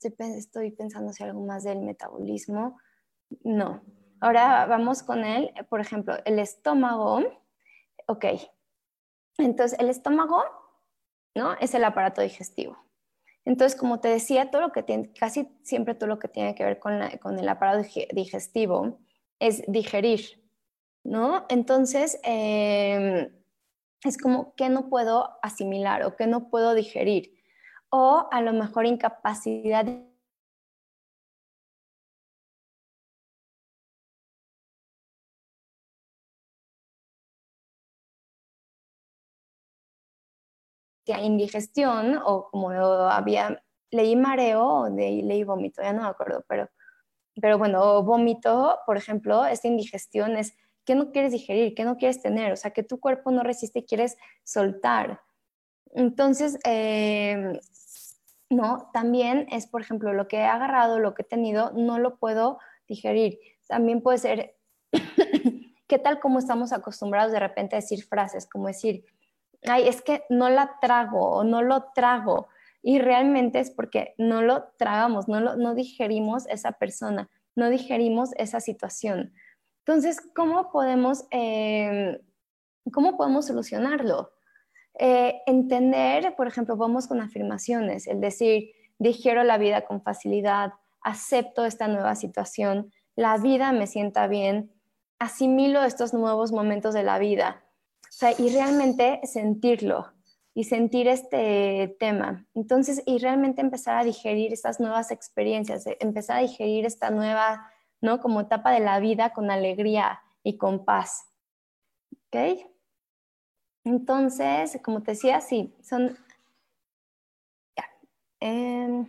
[0.00, 2.78] estoy pensando si algo más del metabolismo.
[3.42, 3.82] No.
[4.20, 7.20] Ahora vamos con el, por ejemplo, el estómago.
[8.06, 8.24] Ok.
[9.38, 10.42] Entonces, el estómago,
[11.38, 11.54] ¿no?
[11.60, 12.76] Es el aparato digestivo.
[13.44, 16.64] Entonces, como te decía, todo lo que tiene, casi siempre todo lo que tiene que
[16.64, 17.00] ver con,
[17.38, 18.98] el aparato digestivo
[19.38, 20.42] es digerir,
[21.04, 21.46] ¿no?
[21.48, 23.30] Entonces, em,
[24.04, 27.32] es como que no puedo asimilar o que no puedo digerir,
[27.88, 29.86] o a lo mejor incapacidad
[41.20, 46.68] indigestión o como había, leí mareo leí vómito, ya no me acuerdo, pero,
[47.40, 50.54] pero bueno, vómito, por ejemplo, esta indigestión es
[50.84, 53.80] que no quieres digerir, que no quieres tener, o sea, que tu cuerpo no resiste
[53.80, 55.20] y quieres soltar.
[55.94, 57.58] Entonces, em,
[58.50, 62.16] no, también es, por ejemplo, lo que he agarrado, lo que he tenido, no lo
[62.16, 63.38] puedo digerir.
[63.66, 64.56] También puede ser,
[65.86, 69.04] ¿qué tal como estamos acostumbrados de repente a decir frases, como decir,
[69.66, 72.48] ay, es que no la trago o no lo trago.
[72.82, 78.30] Y realmente es porque no lo tragamos, no, lo, no digerimos esa persona, no digerimos
[78.36, 79.32] esa situación.
[79.84, 82.18] Entonces, ¿cómo podemos, em,
[82.92, 84.32] ¿cómo podemos solucionarlo?
[84.98, 91.64] Eh, entender, por ejemplo, vamos con afirmaciones, el decir, digiero la vida con facilidad, acepto
[91.64, 94.72] esta nueva situación, la vida me sienta bien,
[95.18, 97.64] asimilo estos nuevos momentos de la vida,
[98.18, 100.12] sea, y realmente sentirlo
[100.52, 102.44] y sentir este tema.
[102.52, 107.70] Entonces, y realmente empezar a digerir estas nuevas experiencias, eh, empezar a digerir esta nueva,
[108.00, 108.20] ¿no?
[108.20, 111.28] Como etapa de la vida con alegría y con paz.
[112.26, 112.66] ¿Ok?
[113.84, 116.18] Entonces, como te decía, sí, son...
[117.76, 117.84] Ya.
[118.40, 119.08] Em,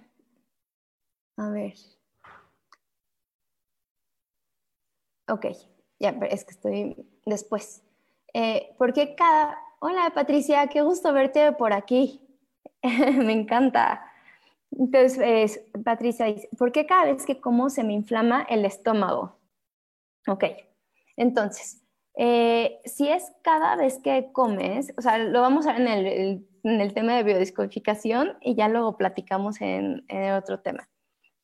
[1.38, 1.74] a ver.
[5.28, 5.48] Ok,
[6.00, 7.82] ya, es que estoy después.
[8.34, 9.58] Eh, porque cada...
[9.80, 12.22] Hola Patricia, qué gusto verte por aquí.
[12.84, 14.06] me encanta.
[14.72, 19.38] Entonces, Patricia dice, ¿por qué cada vez que como se me inflama el estómago?
[20.28, 20.44] Ok,
[21.18, 21.82] entonces,
[22.16, 26.46] eh, si es cada vez que comes, o sea, lo vamos a ver en
[26.80, 30.06] el, tema de biodescodificación y ya luego platicamos en,
[30.38, 30.88] otro tema.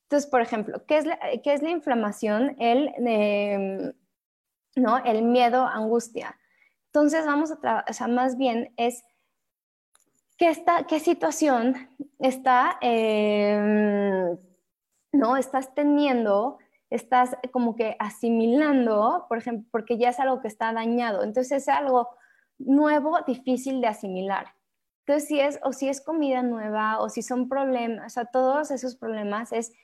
[0.04, 2.56] Entonces, por ejemplo, ¿qué es la, qué es la inflamación?
[2.60, 3.92] El, em,
[4.76, 4.98] ¿no?
[5.04, 6.38] el miedo, angustia.
[6.96, 9.04] Entonces vamos a trabajar, o sea, más bien es
[10.38, 10.50] qué,
[10.88, 11.74] qué situación
[12.18, 14.38] está, em,
[15.12, 15.36] ¿no?
[15.36, 16.56] Estás teniendo,
[16.88, 21.22] estás como que asimilando, por ejemplo, porque ya es algo que está dañado.
[21.22, 22.08] Entonces es algo
[22.56, 24.54] nuevo, difícil de asimilar.
[25.00, 28.70] Entonces, si es, o si es comida nueva, o si son problemas, o sea, todos
[28.70, 29.74] esos problemas es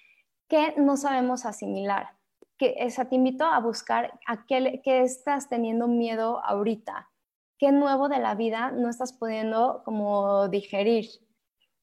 [0.49, 2.22] que no sabemos asimilar
[2.63, 7.11] que te invito a buscar a qué, estás teniendo miedo ahorita,
[7.59, 11.07] qué nuevo de la vida no estás pudiendo como digerir.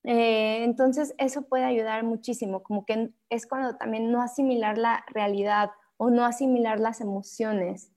[0.06, 5.72] Eh, entonces eso puede ayudar muchísimo, como que es cuando también no asimilar la realidad
[5.98, 7.92] o no asimilar las emociones.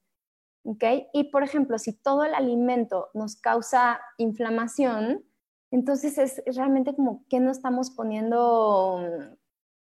[0.65, 1.07] ¿okay?
[1.13, 5.25] Y por ejemplo, si todo el alimento nos causa inflamación,
[5.71, 9.09] entonces es realmente como que no estamos poniendo,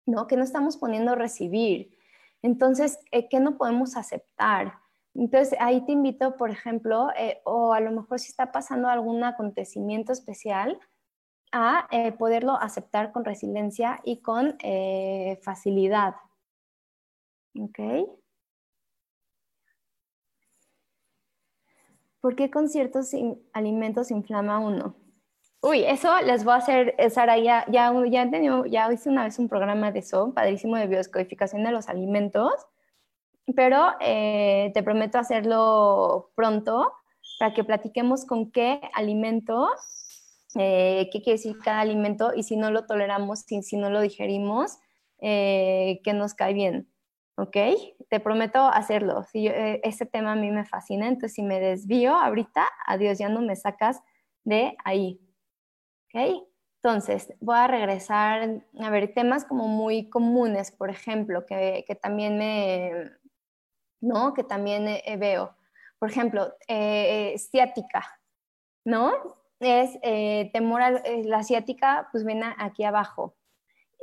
[0.05, 0.27] ¿no?
[0.27, 1.94] Que no estamos poniendo recibir.
[2.45, 4.75] Entonces, eh, ¿qué no podemos aceptar?
[5.15, 9.23] Entonces, ahí te invito, por ejemplo, eh, o a lo mejor si está pasando algún
[9.23, 10.79] acontecimiento especial,
[11.51, 14.59] a eh, poderlo aceptar con resiliencia y con
[15.41, 16.13] facilidad.
[17.59, 17.79] ¿Ok?
[22.21, 23.09] ¿Por qué con ciertos
[23.53, 25.04] alimentos inflama uno?
[25.65, 28.29] Uy, eso les voy a hacer, eh, Sara, ya, ya, ya,
[28.67, 32.53] ya hice una vez un programa de eso, padrísimo de biodescodificación de los alimentos,
[33.55, 36.93] pero eh, te prometo hacerlo pronto
[37.39, 39.69] para que platiquemos con qué alimento,
[40.55, 44.01] eh, qué quiere decir cada alimento y si no lo toleramos, si, si no lo
[44.01, 44.77] digerimos,
[45.19, 46.87] que nos cae bien.
[47.37, 47.57] ¿ok?
[48.09, 49.23] Te prometo hacerlo.
[49.23, 53.29] Si eh, ese tema a mí me fascina, entonces si me desvío ahorita, adiós, ya
[53.29, 54.01] no me sacas
[54.43, 55.19] de ahí,
[56.15, 62.37] Entonces, voy a regresar a ver temas como muy comunes, por ejemplo, que, que también
[62.37, 63.11] me,
[64.01, 64.33] ¿no?
[64.33, 65.55] Que también eh, veo.
[65.99, 68.19] Por ejemplo, eh, ciática,
[68.83, 69.11] ¿no?
[69.59, 69.99] Es
[70.51, 70.91] temor a
[71.23, 73.35] la ciática, pues ven aquí abajo.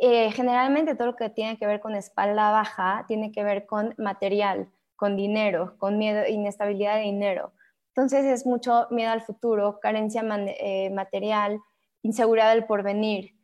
[0.04, 3.94] Eh, generalmente todo lo que tiene que ver con espalda baja tiene que ver con
[3.98, 7.52] material, con dinero, con miedo, inestabilidad de dinero.
[7.88, 10.22] Entonces es mucho miedo al futuro, carencia
[10.58, 11.60] eh, material,
[12.02, 13.36] inseguridad del porvenir.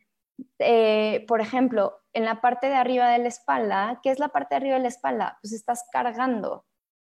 [0.58, 4.54] Eh, por ejemplo, en la parte de arriba de la espalda, ¿qué es la parte
[4.54, 5.38] de arriba de la espalda?
[5.42, 6.64] Pues estás cargando.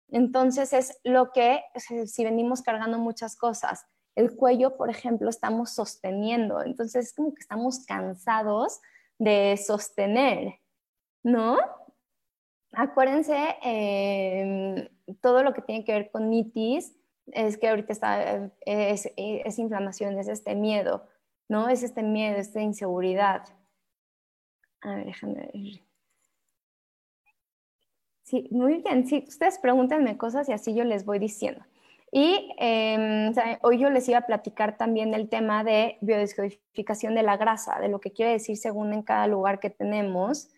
[0.08, 1.62] Entonces es lo que,
[2.06, 6.62] si venimos cargando muchas cosas, el cuello, por ejemplo, estamos sosteniendo.
[6.62, 8.80] Entonces es como que estamos cansados
[9.18, 10.58] de sostener,
[11.22, 11.58] ¿no?
[12.72, 14.88] Acuérdense, em,
[15.20, 16.94] todo lo que tiene que ver con nitis
[17.26, 21.06] es que ahorita está, es, es, inflamación, es este miedo,
[21.52, 21.68] ¿no?
[21.68, 23.44] Es este miedo, esta inseguridad.
[24.80, 25.82] A ver, déjame ver.
[28.22, 29.06] Sí, muy bien.
[29.06, 31.62] Sí, ustedes pregúntenme cosas y así yo les voy diciendo.
[32.10, 33.32] Y em,
[33.62, 37.88] hoy yo les iba a platicar también del tema de biodescodificación de la grasa, de
[37.88, 40.48] lo que quiere decir según en cada lugar que tenemos,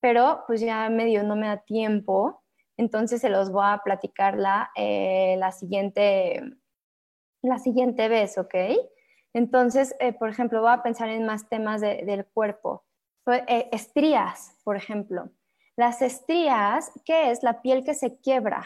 [0.00, 2.42] pero pues ya medio no me da tiempo,
[2.76, 6.42] entonces se los voy a platicar la, eh, la, siguiente,
[7.42, 8.54] la siguiente vez, ¿ok?
[9.34, 12.84] Entonces, eh, por ejemplo, voy a pensar en más temas del cuerpo.
[13.26, 15.30] Eh, estrías, por ejemplo.
[15.76, 17.42] Las estrías, ¿qué es?
[17.42, 18.64] La piel que se quiebra,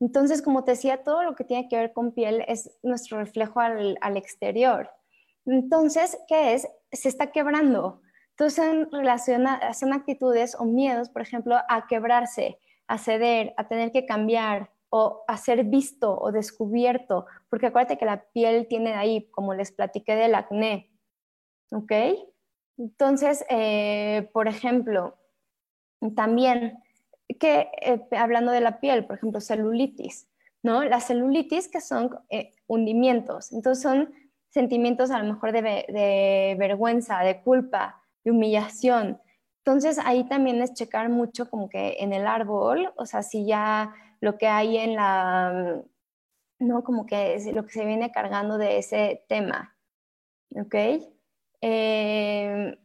[0.00, 3.60] entonces, como te decía, todo lo que tiene que ver con piel es nuestro reflejo
[3.60, 4.90] al, exterior.
[5.44, 6.66] Entonces, ¿qué es?
[6.90, 8.00] Se está quebrando.
[8.30, 8.88] Entonces,
[9.78, 15.24] son actitudes o miedos, por ejemplo, a quebrarse, a ceder, a tener que cambiar o
[15.26, 20.16] a ser visto o descubierto, porque acuérdate que la piel tiene ahí, como les platiqué
[20.16, 20.90] del acné,
[21.70, 21.92] ¿ok?
[22.76, 25.16] Entonces, eh, por ejemplo,
[26.16, 26.78] también
[27.38, 30.28] que eh, hablando de la piel, por ejemplo, celulitis,
[30.62, 30.82] ¿no?
[30.82, 34.12] La celulitis que son eh, hundimientos, entonces son
[34.48, 39.20] sentimientos a lo mejor de, vergüenza, de culpa, de humillación.
[39.58, 43.94] Entonces ahí también es checar mucho como que en el árbol, o sea, si ya
[44.20, 45.82] lo que hay en la,
[46.58, 46.84] ¿no?
[46.84, 49.76] Como que es lo que se viene cargando de ese tema,
[50.54, 50.74] ¿ok?
[51.62, 52.78] Eh,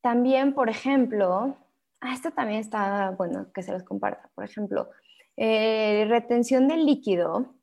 [0.00, 1.56] también, por ejemplo,
[2.00, 4.30] Ah, esto también está bueno que se los comparta.
[4.34, 4.90] Por ejemplo,
[5.36, 7.54] eh, retención del líquido.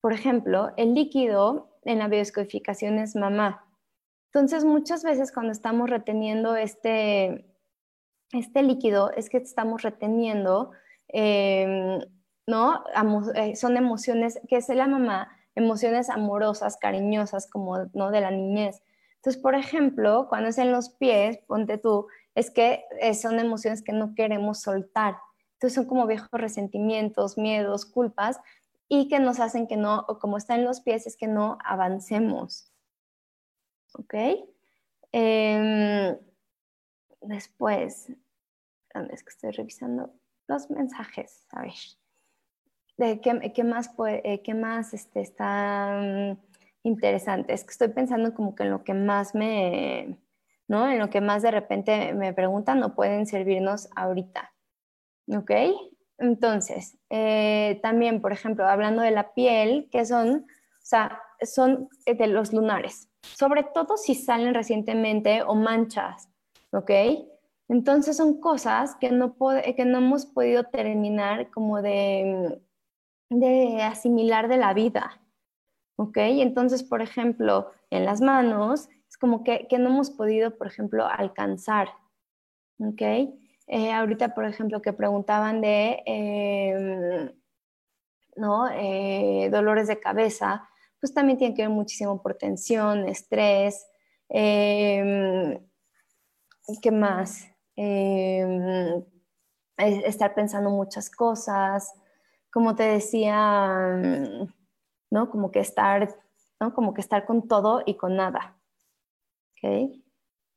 [0.00, 3.66] Por ejemplo, el líquido en la biodescodificación es mamá.
[4.32, 7.46] Entonces, muchas veces cuando estamos reteniendo este,
[8.32, 10.70] este líquido, es que estamos reteniendo,
[11.08, 12.00] em,
[12.50, 12.84] ¿no?
[13.34, 18.10] Eh, son emociones, que es la mamá, emociones amorosas, cariñosas, como, ¿no?
[18.10, 18.82] De la niñez.
[19.16, 23.82] Entonces, por ejemplo, cuando es en los pies, ponte tú, es que eh, son emociones
[23.82, 25.16] que no queremos soltar.
[25.54, 28.40] Entonces son como viejos resentimientos, miedos, culpas
[28.88, 31.58] y que nos hacen que no, o como está en los pies, es que no
[31.64, 32.72] avancemos.
[33.92, 34.14] ¿Ok?
[35.12, 36.16] Em,
[37.20, 38.08] después,
[39.10, 40.12] es que estoy revisando
[40.48, 41.46] los mensajes?
[41.50, 41.99] A ver.
[43.00, 46.36] ¿De qué, más, puede, qué más este, está mm,
[46.82, 47.54] interesante?
[47.54, 50.18] Es que estoy pensando como que en lo que más me,
[50.68, 50.86] ¿no?
[50.86, 54.52] En lo que más de repente me preguntan, no pueden servirnos ahorita.
[55.34, 55.50] ¿Ok?
[56.18, 62.26] Entonces, eh, también, por ejemplo, hablando de la piel, que son, o sea, son de
[62.26, 66.28] los lunares, sobre todo si salen recientemente o manchas,
[66.70, 66.90] ¿ok?
[67.70, 72.60] Entonces son cosas que no, que no hemos podido terminar como de,
[73.30, 75.20] de asimilar de la vida,
[75.96, 76.16] ¿ok?
[76.18, 78.88] Entonces, por ejemplo, en las manos
[79.20, 81.88] como que, no hemos podido, por ejemplo, alcanzar.
[82.78, 83.02] ¿Ok?
[83.66, 87.30] Eh, ahorita, por ejemplo, que preguntaban de em,
[88.36, 88.68] ¿no?
[88.72, 90.66] Eh, dolores de cabeza,
[90.98, 93.86] pues también tiene que ver muchísimo por tensión, estrés.
[94.28, 95.58] Em,
[96.82, 97.46] ¿Qué más?
[97.76, 99.04] Em,
[99.76, 101.92] estar pensando muchas cosas,
[102.52, 103.96] como te decía,
[105.10, 105.30] ¿no?
[105.30, 106.16] Como que estar,
[106.60, 106.74] ¿no?
[106.74, 108.56] Como que estar con todo y con nada.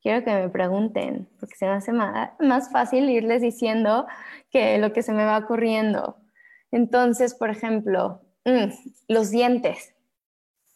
[0.03, 4.05] Quiero que me pregunten, porque se me hace más, fácil irles diciendo
[4.49, 6.17] que lo que se me va ocurriendo.
[6.71, 8.71] Entonces, por ejemplo, mm,
[9.07, 9.93] los dientes.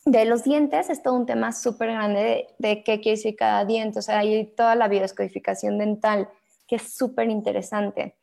[0.06, 4.00] De los dientes es todo un tema súper grande de, qué quiere decir cada diente.
[4.00, 6.30] O sea, hay toda la biodescodificación dental,
[6.66, 8.16] que es súper interesante.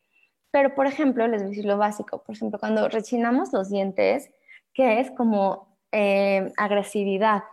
[0.55, 2.23] Pero, por ejemplo, les voy a decir lo básico.
[2.23, 4.29] Por ejemplo, cuando rechinamos los dientes,
[4.73, 7.43] que es como eh, agresividad.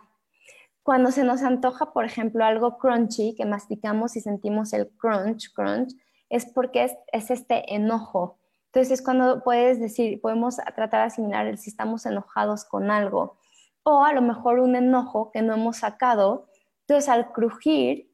[0.83, 5.93] Cuando se nos antoja, por ejemplo, algo crunchy, que masticamos y sentimos el crunch, crunch,
[6.29, 8.39] es porque es, es este enojo.
[8.67, 13.37] Entonces es cuando puedes decir, podemos tratar de asimilar si estamos enojados con algo.
[13.83, 16.47] O a lo mejor un enojo que no hemos sacado.
[16.87, 18.09] Entonces al crujir,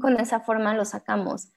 [0.00, 1.52] con esa forma lo sacamos.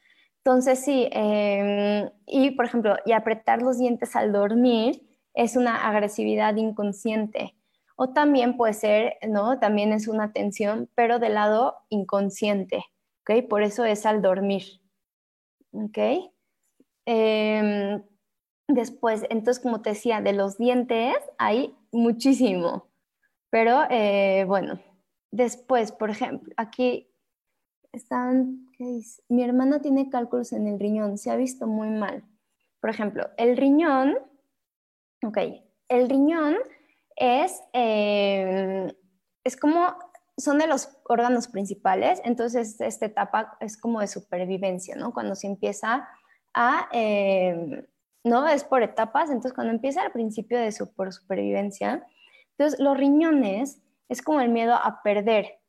[0.45, 5.01] Entonces, sí, em, y por ejemplo, y apretar los dientes al dormir
[5.33, 7.55] es una agresividad inconsciente.
[7.95, 9.57] O también puede ser, ¿no?
[9.59, 12.85] También es una tensión, pero del lado inconsciente,
[13.21, 13.47] ¿ok?
[13.49, 14.65] Por eso es al dormir,
[15.71, 15.97] ¿ok?
[17.07, 18.03] Em,
[18.67, 22.87] después, entonces, como te decía, de los dientes hay muchísimo,
[23.49, 24.79] pero eh, bueno,
[25.31, 27.09] después, por ejemplo, aquí
[27.95, 29.21] están, ¿qué dice?
[29.29, 32.23] Mi hermana tiene cálculos en el riñón, se ha visto muy mal.
[32.79, 34.17] Por ejemplo, el riñón,
[35.23, 35.37] ok,
[35.89, 36.55] el riñón
[37.15, 38.93] es, eh,
[39.43, 39.95] es como,
[40.37, 45.13] son de los órganos principales, entonces esta etapa es como de supervivencia, ¿no?
[45.13, 46.07] Cuando se empieza
[46.53, 47.85] a, eh,
[48.23, 48.47] ¿no?
[48.47, 52.05] Es por etapas, entonces cuando empieza al principio de su, por supervivencia,
[52.51, 55.59] entonces los riñones es como el miedo a perder,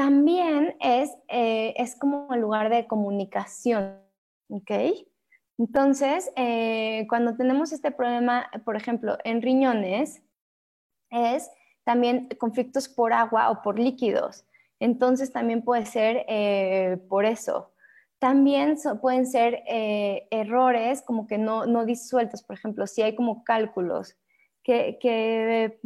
[0.00, 4.00] también es, eh, es como el lugar de comunicación,
[4.48, 4.70] ¿ok?
[5.58, 10.22] Entonces, eh, cuando tenemos este problema, por ejemplo, en riñones,
[11.10, 11.50] es
[11.84, 14.46] también conflictos por agua o por líquidos.
[14.78, 17.74] Entonces, también puede ser eh, por eso.
[18.18, 24.16] También pueden ser errores como que no, no, disueltos, por ejemplo, si hay como cálculos
[24.62, 25.78] que, que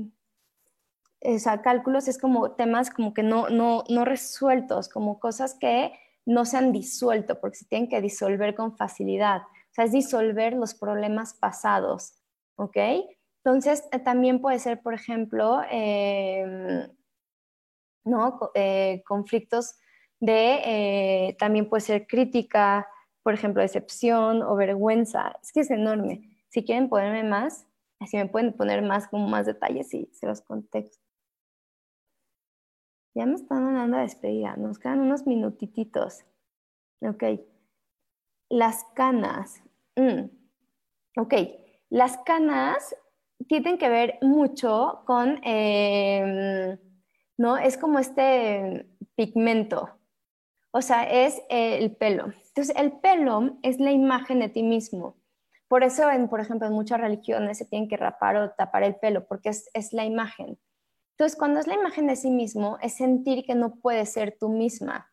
[1.24, 5.92] o sea, cálculos es como temas como que no, no, no resueltos, como cosas que
[6.26, 9.42] no se han disuelto, porque se tienen que disolver con facilidad.
[9.42, 12.14] O sea, es disolver los problemas pasados,
[12.56, 12.76] ¿ok?
[13.44, 16.88] Entonces, eh, también puede ser, por ejemplo, em,
[18.04, 18.50] ¿no?
[18.54, 19.76] Eh, conflictos
[20.20, 22.88] de, eh, también puede ser crítica,
[23.22, 25.38] por ejemplo, decepción o vergüenza.
[25.42, 26.22] Es que es enorme.
[26.48, 27.66] Si quieren ponerme más,
[28.00, 31.03] así me pueden poner más, como más detalles y se los contesto.
[33.14, 34.56] Ya me están dando a despedida.
[34.56, 36.24] Nos quedan unos minutititos.
[37.00, 37.24] Ok.
[38.48, 39.62] Las canas.
[39.96, 40.30] Mm.
[41.16, 41.34] Ok.
[41.90, 42.96] Las canas
[43.46, 46.78] tienen que ver mucho con, em,
[47.38, 47.56] ¿no?
[47.56, 49.90] Es como este pigmento.
[50.72, 52.32] O sea, es el pelo.
[52.48, 55.16] Entonces, el pelo es la imagen de ti mismo.
[55.68, 58.96] Por eso, en, por ejemplo, en muchas religiones se tienen que rapar o tapar el
[58.96, 60.58] pelo, porque es, es la imagen.
[61.16, 64.48] Entonces, cuando es la imagen de sí mismo, es sentir que no puedes ser tú
[64.48, 65.12] misma.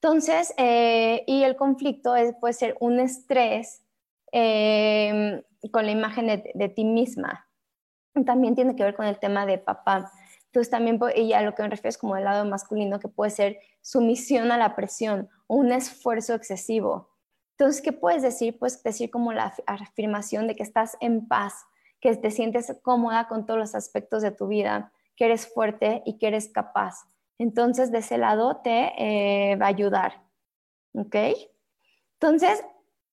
[0.00, 3.82] Entonces, eh, y el conflicto puede ser un estrés
[4.32, 7.46] em, con la imagen de, ti misma.
[8.24, 10.10] También tiene que ver con el tema de papá.
[10.46, 13.30] Entonces, también, y a lo que me refiero es como el lado masculino, que puede
[13.30, 17.10] ser sumisión a la presión un esfuerzo excesivo.
[17.58, 18.58] Entonces, ¿qué puedes decir?
[18.58, 21.64] Puedes decir como la afirmación de que estás en paz,
[22.00, 26.18] que te sientes cómoda con todos los aspectos de tu vida, que eres fuerte y
[26.18, 27.04] que eres capaz.
[27.38, 30.22] Entonces, de ese lado te eh, va a ayudar.
[30.94, 31.16] ¿Ok?
[32.20, 32.64] Entonces,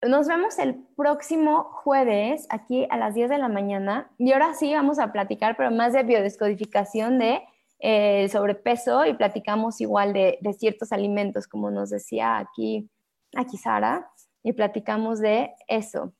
[0.07, 4.11] nos vemos el próximo jueves aquí a las 10 de la mañana.
[4.17, 7.41] Y ahora sí vamos a platicar, pero más de biodescodificación de
[7.79, 12.89] eh, sobrepeso y platicamos igual de, ciertos alimentos, como nos decía aquí,
[13.35, 14.11] aquí Sara,
[14.43, 16.13] y platicamos de eso.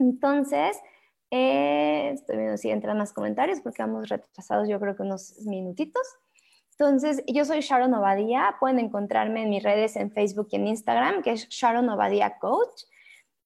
[0.00, 0.76] Entonces,
[1.30, 6.02] estoy viendo si entran más comentarios porque vamos retrasados yo creo que unos minutitos.
[6.72, 8.56] Entonces, yo soy Sharon Obadía.
[8.58, 12.84] Pueden encontrarme en mis redes en Facebook y en Instagram, que es Sharon Obadía Coach.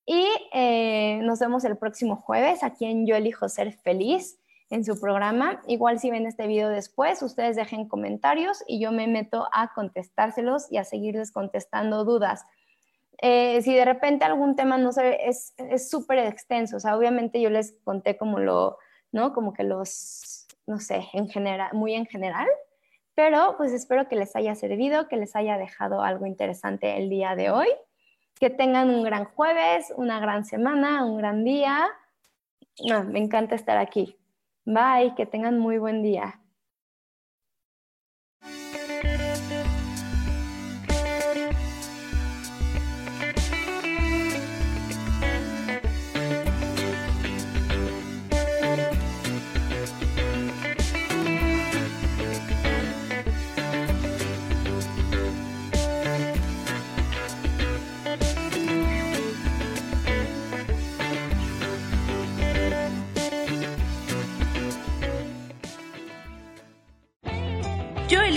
[0.06, 4.38] Y eh, nos vemos el próximo jueves aquí en Yo Elijo Ser Feliz
[4.70, 5.62] en su programa.
[5.66, 10.70] Igual si ven este video después, ustedes dejen comentarios y yo me meto a contestárselos
[10.70, 12.44] y a seguirles contestando dudas.
[13.18, 15.54] Eh, si de repente algún tema no sé, es
[15.88, 18.78] súper extenso, o sea, obviamente yo les conté como lo,
[19.12, 19.32] ¿no?
[19.32, 22.48] Como que los, no sé, en general, muy en general,
[23.14, 27.36] pero pues espero que les haya servido, que les haya dejado algo interesante el día
[27.36, 27.68] de hoy,
[28.40, 31.88] que tengan un gran jueves, una gran semana, un gran día.
[32.88, 34.18] No, me encanta estar aquí.
[34.64, 36.40] Bye, que tengan muy buen día.